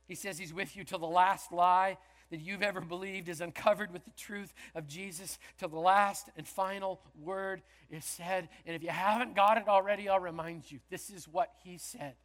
He 0.08 0.16
says 0.16 0.38
He's 0.38 0.54
with 0.54 0.76
you 0.76 0.84
till 0.84 1.00
the 1.00 1.08
last 1.08 1.52
lie 1.52 1.98
that 2.32 2.40
you've 2.40 2.62
ever 2.62 2.82
believed 2.82 3.30
is 3.30 3.42
uncovered 3.42 3.92
with 3.92 4.06
the 4.06 4.12
truth 4.12 4.54
of 4.76 4.88
Jesus 4.88 5.40
till 5.58 5.70
the 5.70 5.80
last 5.80 6.30
and 6.38 6.48
final 6.48 7.02
word 7.20 7.62
is 7.90 8.06
said. 8.06 8.50
And 8.66 8.76
if 8.76 8.84
you 8.84 8.90
haven't 8.90 9.36
got 9.36 9.58
it 9.58 9.68
already, 9.68 10.08
I'll 10.10 10.20
remind 10.20 10.72
you 10.72 10.80
this 10.90 11.10
is 11.10 11.28
what 11.28 11.52
he 11.64 11.78
said 11.78 12.16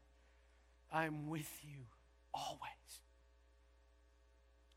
I'm 0.93 1.29
with 1.29 1.51
you 1.62 1.81
always. 2.33 2.61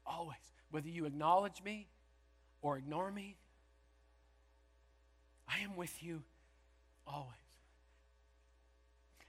Always. 0.06 0.38
Whether 0.72 0.90
you 0.90 1.06
acknowledge 1.06 1.62
me 1.63 1.88
or 2.62 2.78
ignore 2.78 3.12
me, 3.12 3.38
I 5.48 5.63
am 5.63 5.76
with 5.76 6.04
you 6.04 6.24
always. 7.06 7.36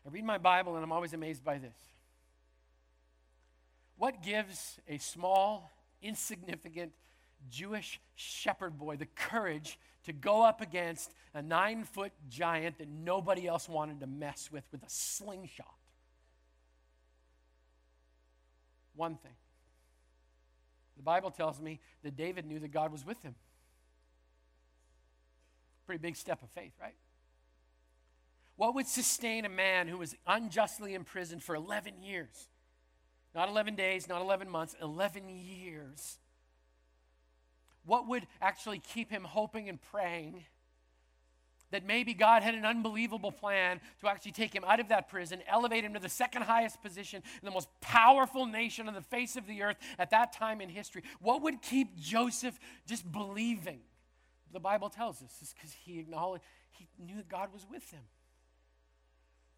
I 0.06 0.10
read 0.10 0.24
my 0.24 0.38
Bible 0.38 0.74
and 0.74 0.84
I'm 0.84 0.92
always 0.92 1.12
amazed 1.12 1.44
by 1.44 1.58
this. 1.58 1.76
What 3.98 4.22
gives 4.22 4.78
a 4.88 4.98
small 4.98 5.70
insignificant 6.02 6.92
Jewish 7.50 8.00
shepherd 8.14 8.78
boy 8.78 8.96
the 8.96 9.06
courage 9.06 9.78
to 10.04 10.12
go 10.12 10.42
up 10.42 10.60
against 10.60 11.12
a 11.34 11.42
nine 11.42 11.84
foot 11.84 12.12
giant 12.28 12.78
that 12.78 12.88
nobody 12.88 13.46
else 13.46 13.68
wanted 13.68 14.00
to 14.00 14.06
mess 14.06 14.50
with 14.50 14.64
with 14.72 14.82
a 14.82 14.88
slingshot. 14.88 15.66
One 18.94 19.16
thing. 19.16 19.34
The 20.96 21.02
Bible 21.04 21.30
tells 21.30 21.60
me 21.60 21.78
that 22.02 22.16
David 22.16 22.44
knew 22.44 22.58
that 22.58 22.72
God 22.72 22.90
was 22.90 23.06
with 23.06 23.22
him. 23.22 23.36
Pretty 25.86 26.02
big 26.02 26.16
step 26.16 26.42
of 26.42 26.50
faith, 26.50 26.72
right? 26.80 26.96
What 28.56 28.74
would 28.74 28.88
sustain 28.88 29.44
a 29.44 29.48
man 29.48 29.86
who 29.86 29.98
was 29.98 30.16
unjustly 30.26 30.94
imprisoned 30.94 31.44
for 31.44 31.54
11 31.54 32.02
years? 32.02 32.48
Not 33.34 33.48
11 33.48 33.74
days, 33.74 34.08
not 34.08 34.22
11 34.22 34.48
months, 34.48 34.74
11 34.82 35.28
years. 35.28 36.18
What 37.84 38.08
would 38.08 38.26
actually 38.40 38.80
keep 38.80 39.10
him 39.10 39.24
hoping 39.24 39.68
and 39.68 39.80
praying 39.80 40.44
that 41.70 41.84
maybe 41.84 42.14
God 42.14 42.42
had 42.42 42.54
an 42.54 42.64
unbelievable 42.64 43.32
plan 43.32 43.80
to 44.00 44.08
actually 44.08 44.32
take 44.32 44.54
him 44.54 44.64
out 44.66 44.80
of 44.80 44.88
that 44.88 45.08
prison, 45.08 45.40
elevate 45.46 45.84
him 45.84 45.94
to 45.94 46.00
the 46.00 46.08
second 46.08 46.42
highest 46.42 46.82
position 46.82 47.22
in 47.40 47.46
the 47.46 47.50
most 47.50 47.68
powerful 47.80 48.46
nation 48.46 48.88
on 48.88 48.94
the 48.94 49.02
face 49.02 49.36
of 49.36 49.46
the 49.46 49.62
earth 49.62 49.76
at 49.98 50.10
that 50.10 50.32
time 50.32 50.60
in 50.60 50.68
history? 50.68 51.02
What 51.20 51.42
would 51.42 51.60
keep 51.60 51.96
Joseph 51.96 52.58
just 52.86 53.10
believing? 53.10 53.80
The 54.52 54.60
Bible 54.60 54.88
tells 54.88 55.22
us 55.22 55.30
is 55.42 55.54
because 55.54 55.72
he 55.72 55.98
acknowledged, 55.98 56.44
he 56.70 56.88
knew 56.98 57.16
that 57.16 57.28
God 57.28 57.52
was 57.52 57.66
with 57.70 57.90
him. 57.90 58.02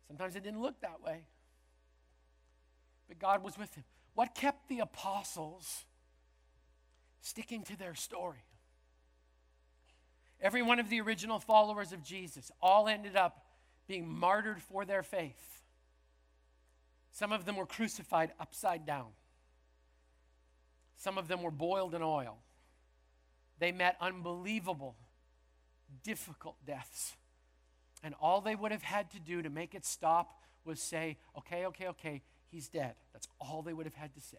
Sometimes 0.08 0.34
it 0.34 0.42
didn't 0.42 0.60
look 0.60 0.80
that 0.80 1.00
way, 1.04 1.22
but 3.10 3.18
God 3.18 3.42
was 3.42 3.58
with 3.58 3.74
him. 3.74 3.82
What 4.14 4.36
kept 4.36 4.68
the 4.68 4.78
apostles 4.78 5.84
sticking 7.20 7.64
to 7.64 7.76
their 7.76 7.96
story? 7.96 8.44
Every 10.40 10.62
one 10.62 10.78
of 10.78 10.88
the 10.88 11.00
original 11.00 11.40
followers 11.40 11.92
of 11.92 12.04
Jesus 12.04 12.52
all 12.62 12.86
ended 12.86 13.16
up 13.16 13.44
being 13.88 14.08
martyred 14.08 14.62
for 14.62 14.84
their 14.84 15.02
faith. 15.02 15.60
Some 17.10 17.32
of 17.32 17.46
them 17.46 17.56
were 17.56 17.66
crucified 17.66 18.30
upside 18.38 18.86
down. 18.86 19.08
Some 20.94 21.18
of 21.18 21.26
them 21.26 21.42
were 21.42 21.50
boiled 21.50 21.96
in 21.96 22.02
oil. 22.02 22.38
They 23.58 23.72
met 23.72 23.96
unbelievable, 24.00 24.94
difficult 26.04 26.64
deaths. 26.64 27.16
And 28.04 28.14
all 28.20 28.40
they 28.40 28.54
would 28.54 28.70
have 28.70 28.84
had 28.84 29.10
to 29.10 29.18
do 29.18 29.42
to 29.42 29.50
make 29.50 29.74
it 29.74 29.84
stop 29.84 30.40
was 30.64 30.80
say, 30.80 31.16
okay, 31.36 31.66
okay, 31.66 31.88
okay, 31.88 32.22
he's 32.50 32.68
dead. 32.68 32.94
That's 33.12 33.28
all 33.40 33.62
they 33.62 33.72
would 33.72 33.86
have 33.86 33.94
had 33.94 34.14
to 34.14 34.20
say. 34.20 34.38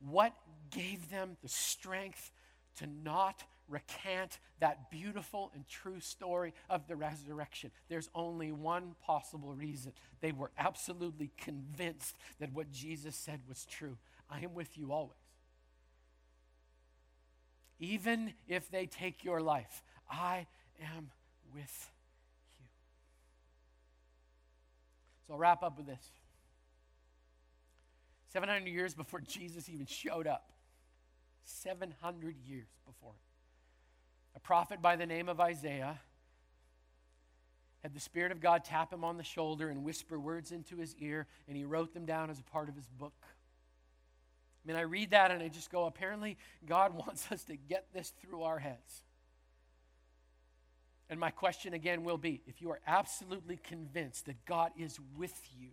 What 0.00 0.32
gave 0.70 1.10
them 1.10 1.36
the 1.42 1.48
strength 1.48 2.30
to 2.76 2.86
not 2.86 3.44
recant 3.70 4.38
that 4.58 4.90
beautiful 4.90 5.50
and 5.54 5.66
true 5.68 6.00
story 6.00 6.52
of 6.68 6.86
the 6.88 6.96
resurrection. 6.96 7.70
There's 7.88 8.10
only 8.14 8.52
one 8.52 8.94
possible 9.04 9.54
reason. 9.54 9.92
They 10.20 10.32
were 10.32 10.50
absolutely 10.58 11.30
convinced 11.38 12.16
that 12.40 12.52
what 12.52 12.70
Jesus 12.70 13.16
said 13.16 13.40
was 13.48 13.64
true. 13.64 13.96
I 14.28 14.40
am 14.40 14.54
with 14.54 14.76
you 14.76 14.92
always. 14.92 15.16
Even 17.78 18.34
if 18.46 18.70
they 18.70 18.86
take 18.86 19.24
your 19.24 19.40
life, 19.40 19.82
I 20.10 20.46
am 20.96 21.10
with 21.54 21.90
you. 22.58 22.66
So 25.30 25.34
I'll 25.34 25.38
wrap 25.38 25.62
up 25.62 25.76
with 25.76 25.86
this. 25.86 26.10
700 28.32 28.68
years 28.68 28.94
before 28.94 29.20
Jesus 29.20 29.68
even 29.68 29.86
showed 29.86 30.26
up, 30.26 30.50
700 31.44 32.36
years 32.48 32.66
before 32.84 33.12
A 34.34 34.40
prophet 34.40 34.82
by 34.82 34.96
the 34.96 35.06
name 35.06 35.28
of 35.28 35.38
Isaiah 35.38 36.00
had 37.84 37.94
the 37.94 38.00
Spirit 38.00 38.32
of 38.32 38.40
God 38.40 38.64
tap 38.64 38.92
him 38.92 39.04
on 39.04 39.18
the 39.18 39.22
shoulder 39.22 39.68
and 39.68 39.84
whisper 39.84 40.18
words 40.18 40.50
into 40.50 40.78
his 40.78 40.96
ear, 40.96 41.28
and 41.46 41.56
he 41.56 41.64
wrote 41.64 41.94
them 41.94 42.06
down 42.06 42.28
as 42.28 42.40
a 42.40 42.44
part 42.44 42.68
of 42.68 42.74
his 42.74 42.88
book. 42.98 43.14
I 43.22 44.66
mean, 44.66 44.76
I 44.76 44.82
read 44.82 45.10
that 45.10 45.30
and 45.30 45.40
I 45.40 45.46
just 45.46 45.70
go, 45.70 45.84
apparently, 45.84 46.38
God 46.66 46.92
wants 47.06 47.30
us 47.30 47.44
to 47.44 47.56
get 47.56 47.86
this 47.94 48.12
through 48.20 48.42
our 48.42 48.58
heads. 48.58 49.04
And 51.10 51.18
my 51.18 51.30
question 51.30 51.74
again 51.74 52.04
will 52.04 52.16
be 52.16 52.40
if 52.46 52.62
you 52.62 52.70
are 52.70 52.80
absolutely 52.86 53.56
convinced 53.56 54.26
that 54.26 54.44
God 54.46 54.70
is 54.78 54.98
with 55.18 55.38
you, 55.58 55.70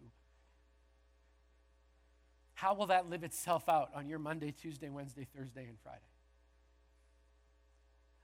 how 2.55 2.73
will 2.73 2.87
that 2.87 3.07
live 3.07 3.23
itself 3.23 3.69
out 3.69 3.91
on 3.93 4.09
your 4.09 4.17
Monday, 4.17 4.51
Tuesday, 4.51 4.89
Wednesday, 4.89 5.27
Thursday, 5.37 5.67
and 5.67 5.77
Friday? 5.83 6.01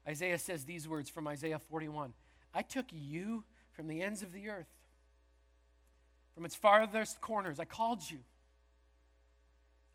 Isaiah 0.07 0.39
says 0.39 0.65
these 0.65 0.87
words 0.87 1.07
from 1.07 1.27
Isaiah 1.27 1.59
41 1.59 2.13
I 2.55 2.63
took 2.63 2.87
you 2.91 3.43
from 3.73 3.87
the 3.87 4.01
ends 4.01 4.23
of 4.23 4.33
the 4.33 4.49
earth, 4.49 4.67
from 6.33 6.45
its 6.45 6.55
farthest 6.55 7.21
corners. 7.21 7.59
I 7.59 7.65
called 7.65 8.01
you. 8.09 8.19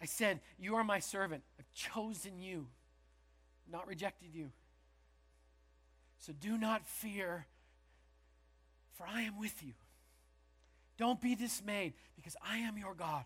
I 0.01 0.07
said, 0.07 0.41
You 0.57 0.77
are 0.77 0.85
my 0.85 1.01
servant. 1.01 1.43
I've 1.59 1.73
chosen 1.73 2.39
you, 2.41 2.69
not 3.71 3.89
rejected 3.89 4.29
you. 4.33 4.51
So 6.19 6.33
do 6.33 6.59
not 6.59 6.87
fear, 6.87 7.47
for 8.95 9.07
I 9.07 9.23
am 9.23 9.39
with 9.39 9.63
you. 9.63 9.73
Don't 10.99 11.21
be 11.21 11.35
dismayed, 11.35 11.95
because 12.17 12.37
I 12.45 12.59
am 12.59 12.77
your 12.77 12.95
God. 12.95 13.25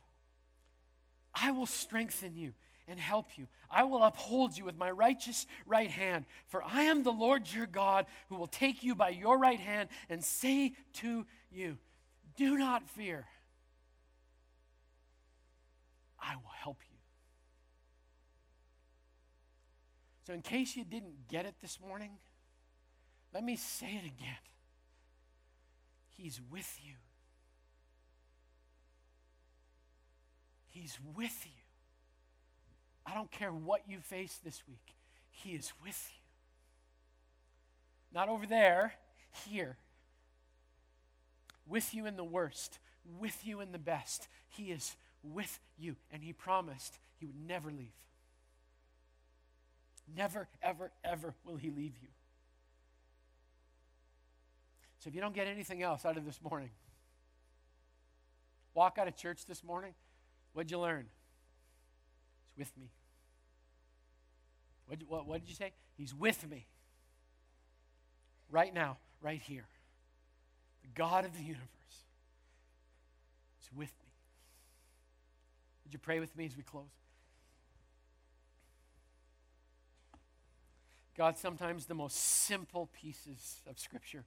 I 1.34 1.52
will 1.52 1.66
strengthen 1.66 2.36
you 2.36 2.52
and 2.86 3.00
help 3.00 3.38
you. 3.38 3.46
I 3.70 3.84
will 3.84 4.02
uphold 4.02 4.56
you 4.56 4.64
with 4.66 4.76
my 4.76 4.90
righteous 4.90 5.46
right 5.66 5.90
hand. 5.90 6.26
For 6.48 6.62
I 6.62 6.82
am 6.82 7.02
the 7.02 7.12
Lord 7.12 7.50
your 7.50 7.66
God 7.66 8.06
who 8.28 8.36
will 8.36 8.46
take 8.46 8.82
you 8.82 8.94
by 8.94 9.10
your 9.10 9.38
right 9.38 9.58
hand 9.58 9.88
and 10.10 10.22
say 10.22 10.74
to 10.94 11.24
you, 11.50 11.78
Do 12.36 12.58
not 12.58 12.88
fear. 12.90 13.26
I 16.20 16.36
will 16.36 16.52
help 16.62 16.78
you. 16.90 16.96
So, 20.26 20.34
in 20.34 20.42
case 20.42 20.76
you 20.76 20.84
didn't 20.84 21.28
get 21.28 21.46
it 21.46 21.54
this 21.60 21.78
morning, 21.80 22.10
let 23.32 23.44
me 23.44 23.56
say 23.56 23.86
it 23.86 24.06
again. 24.06 24.38
He's 26.16 26.40
with 26.50 26.78
you. 26.84 26.94
He's 30.68 30.98
with 31.16 31.44
you. 31.44 31.62
I 33.04 33.14
don't 33.14 33.30
care 33.30 33.50
what 33.50 33.82
you 33.88 33.98
face 34.00 34.38
this 34.44 34.62
week, 34.68 34.94
He 35.30 35.50
is 35.50 35.72
with 35.84 36.10
you. 36.12 36.18
Not 38.14 38.28
over 38.28 38.46
there, 38.46 38.94
here. 39.46 39.76
With 41.66 41.94
you 41.94 42.06
in 42.06 42.16
the 42.16 42.24
worst, 42.24 42.78
with 43.18 43.46
you 43.46 43.60
in 43.60 43.72
the 43.72 43.78
best. 43.78 44.28
He 44.48 44.64
is 44.64 44.96
with 45.22 45.58
you. 45.78 45.96
And 46.10 46.22
He 46.22 46.32
promised 46.32 46.98
He 47.18 47.26
would 47.26 47.46
never 47.46 47.70
leave. 47.70 47.88
Never, 50.14 50.48
ever, 50.62 50.90
ever 51.04 51.34
will 51.44 51.56
He 51.56 51.70
leave 51.70 51.94
you. 52.02 52.08
So 55.02 55.08
if 55.08 55.14
you 55.14 55.20
don't 55.20 55.34
get 55.34 55.48
anything 55.48 55.82
else 55.82 56.04
out 56.04 56.16
of 56.16 56.24
this 56.24 56.40
morning, 56.48 56.70
walk 58.74 58.98
out 58.98 59.08
of 59.08 59.16
church 59.16 59.46
this 59.46 59.64
morning 59.64 59.94
What'd 60.52 60.70
you 60.70 60.78
learn? 60.78 61.06
He's 62.44 62.58
with 62.58 62.76
me. 62.78 62.90
What'd, 64.86 65.08
what, 65.08 65.26
what 65.26 65.40
did 65.40 65.48
you 65.48 65.54
say? 65.54 65.72
He's 65.96 66.14
with 66.14 66.48
me. 66.48 66.66
Right 68.50 68.74
now, 68.74 68.98
right 69.22 69.40
here. 69.40 69.64
The 70.82 70.88
God 70.94 71.24
of 71.24 71.32
the 71.32 71.42
universe 71.42 71.66
is 73.62 73.70
with 73.74 73.88
me. 73.88 74.10
Would 75.84 75.94
you 75.94 75.98
pray 75.98 76.20
with 76.20 76.36
me 76.36 76.44
as 76.44 76.56
we 76.56 76.62
close? 76.62 76.84
God, 81.16 81.38
sometimes 81.38 81.86
the 81.86 81.94
most 81.94 82.16
simple 82.16 82.90
pieces 83.00 83.60
of 83.68 83.78
Scripture 83.78 84.24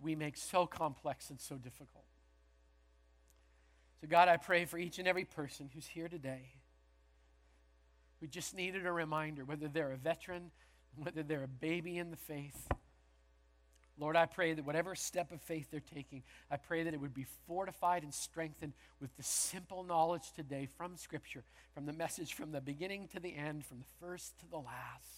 we 0.00 0.14
make 0.14 0.36
so 0.36 0.66
complex 0.66 1.30
and 1.30 1.40
so 1.40 1.56
difficult. 1.56 2.04
So, 4.00 4.06
God, 4.06 4.28
I 4.28 4.36
pray 4.36 4.64
for 4.66 4.78
each 4.78 4.98
and 4.98 5.08
every 5.08 5.24
person 5.24 5.70
who's 5.72 5.86
here 5.86 6.08
today 6.08 6.52
who 8.20 8.26
just 8.26 8.54
needed 8.54 8.86
a 8.86 8.92
reminder, 8.92 9.44
whether 9.44 9.68
they're 9.68 9.92
a 9.92 9.96
veteran, 9.96 10.50
whether 10.96 11.22
they're 11.22 11.44
a 11.44 11.48
baby 11.48 11.98
in 11.98 12.10
the 12.10 12.16
faith. 12.16 12.68
Lord, 13.98 14.16
I 14.16 14.26
pray 14.26 14.52
that 14.52 14.64
whatever 14.64 14.94
step 14.94 15.32
of 15.32 15.40
faith 15.40 15.68
they're 15.70 15.80
taking, 15.80 16.22
I 16.50 16.56
pray 16.58 16.82
that 16.82 16.92
it 16.92 17.00
would 17.00 17.14
be 17.14 17.26
fortified 17.46 18.02
and 18.02 18.12
strengthened 18.12 18.74
with 19.00 19.16
the 19.16 19.22
simple 19.22 19.84
knowledge 19.84 20.32
today 20.34 20.68
from 20.76 20.96
Scripture, 20.96 21.44
from 21.74 21.86
the 21.86 21.94
message 21.94 22.34
from 22.34 22.52
the 22.52 22.60
beginning 22.60 23.08
to 23.08 23.20
the 23.20 23.34
end, 23.34 23.64
from 23.64 23.78
the 23.78 24.06
first 24.06 24.38
to 24.40 24.46
the 24.50 24.58
last. 24.58 25.15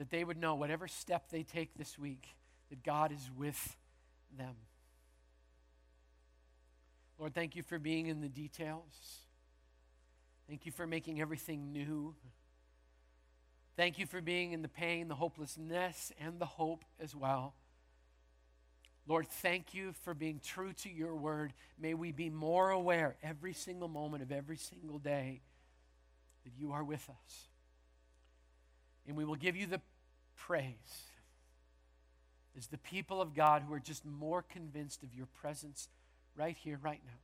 That 0.00 0.08
they 0.08 0.24
would 0.24 0.38
know 0.38 0.54
whatever 0.54 0.88
step 0.88 1.28
they 1.30 1.42
take 1.42 1.74
this 1.76 1.98
week, 1.98 2.26
that 2.70 2.82
God 2.82 3.12
is 3.12 3.30
with 3.36 3.76
them. 4.38 4.54
Lord, 7.18 7.34
thank 7.34 7.54
you 7.54 7.62
for 7.62 7.78
being 7.78 8.06
in 8.06 8.22
the 8.22 8.28
details. 8.30 8.94
Thank 10.48 10.64
you 10.64 10.72
for 10.72 10.86
making 10.86 11.20
everything 11.20 11.70
new. 11.70 12.14
Thank 13.76 13.98
you 13.98 14.06
for 14.06 14.22
being 14.22 14.52
in 14.52 14.62
the 14.62 14.68
pain, 14.68 15.08
the 15.08 15.14
hopelessness, 15.14 16.12
and 16.18 16.38
the 16.38 16.46
hope 16.46 16.82
as 16.98 17.14
well. 17.14 17.52
Lord, 19.06 19.28
thank 19.28 19.74
you 19.74 19.92
for 20.00 20.14
being 20.14 20.40
true 20.42 20.72
to 20.82 20.88
your 20.88 21.14
word. 21.14 21.52
May 21.78 21.92
we 21.92 22.10
be 22.10 22.30
more 22.30 22.70
aware 22.70 23.16
every 23.22 23.52
single 23.52 23.88
moment 23.88 24.22
of 24.22 24.32
every 24.32 24.56
single 24.56 24.98
day 24.98 25.42
that 26.44 26.52
you 26.58 26.72
are 26.72 26.84
with 26.84 27.06
us. 27.10 27.49
And 29.06 29.16
we 29.16 29.24
will 29.24 29.36
give 29.36 29.56
you 29.56 29.66
the 29.66 29.80
praise 30.36 31.04
as 32.56 32.66
the 32.66 32.78
people 32.78 33.20
of 33.20 33.34
God 33.34 33.62
who 33.66 33.74
are 33.74 33.80
just 33.80 34.04
more 34.04 34.42
convinced 34.42 35.02
of 35.02 35.14
your 35.14 35.26
presence 35.40 35.88
right 36.36 36.56
here, 36.62 36.78
right 36.82 37.00
now. 37.04 37.18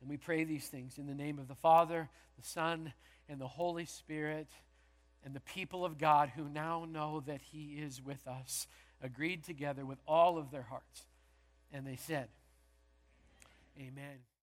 And 0.00 0.10
we 0.10 0.16
pray 0.16 0.44
these 0.44 0.66
things 0.66 0.98
in 0.98 1.06
the 1.06 1.14
name 1.14 1.38
of 1.38 1.48
the 1.48 1.54
Father, 1.54 2.08
the 2.38 2.46
Son, 2.46 2.92
and 3.28 3.40
the 3.40 3.48
Holy 3.48 3.86
Spirit, 3.86 4.48
and 5.24 5.34
the 5.34 5.40
people 5.40 5.84
of 5.84 5.98
God 5.98 6.30
who 6.36 6.48
now 6.48 6.86
know 6.90 7.22
that 7.26 7.40
He 7.40 7.78
is 7.80 8.02
with 8.02 8.26
us, 8.26 8.66
agreed 9.02 9.44
together 9.44 9.86
with 9.86 9.98
all 10.06 10.36
of 10.36 10.50
their 10.50 10.62
hearts. 10.62 11.02
And 11.72 11.86
they 11.86 11.96
said, 11.96 12.28
Amen. 13.78 14.33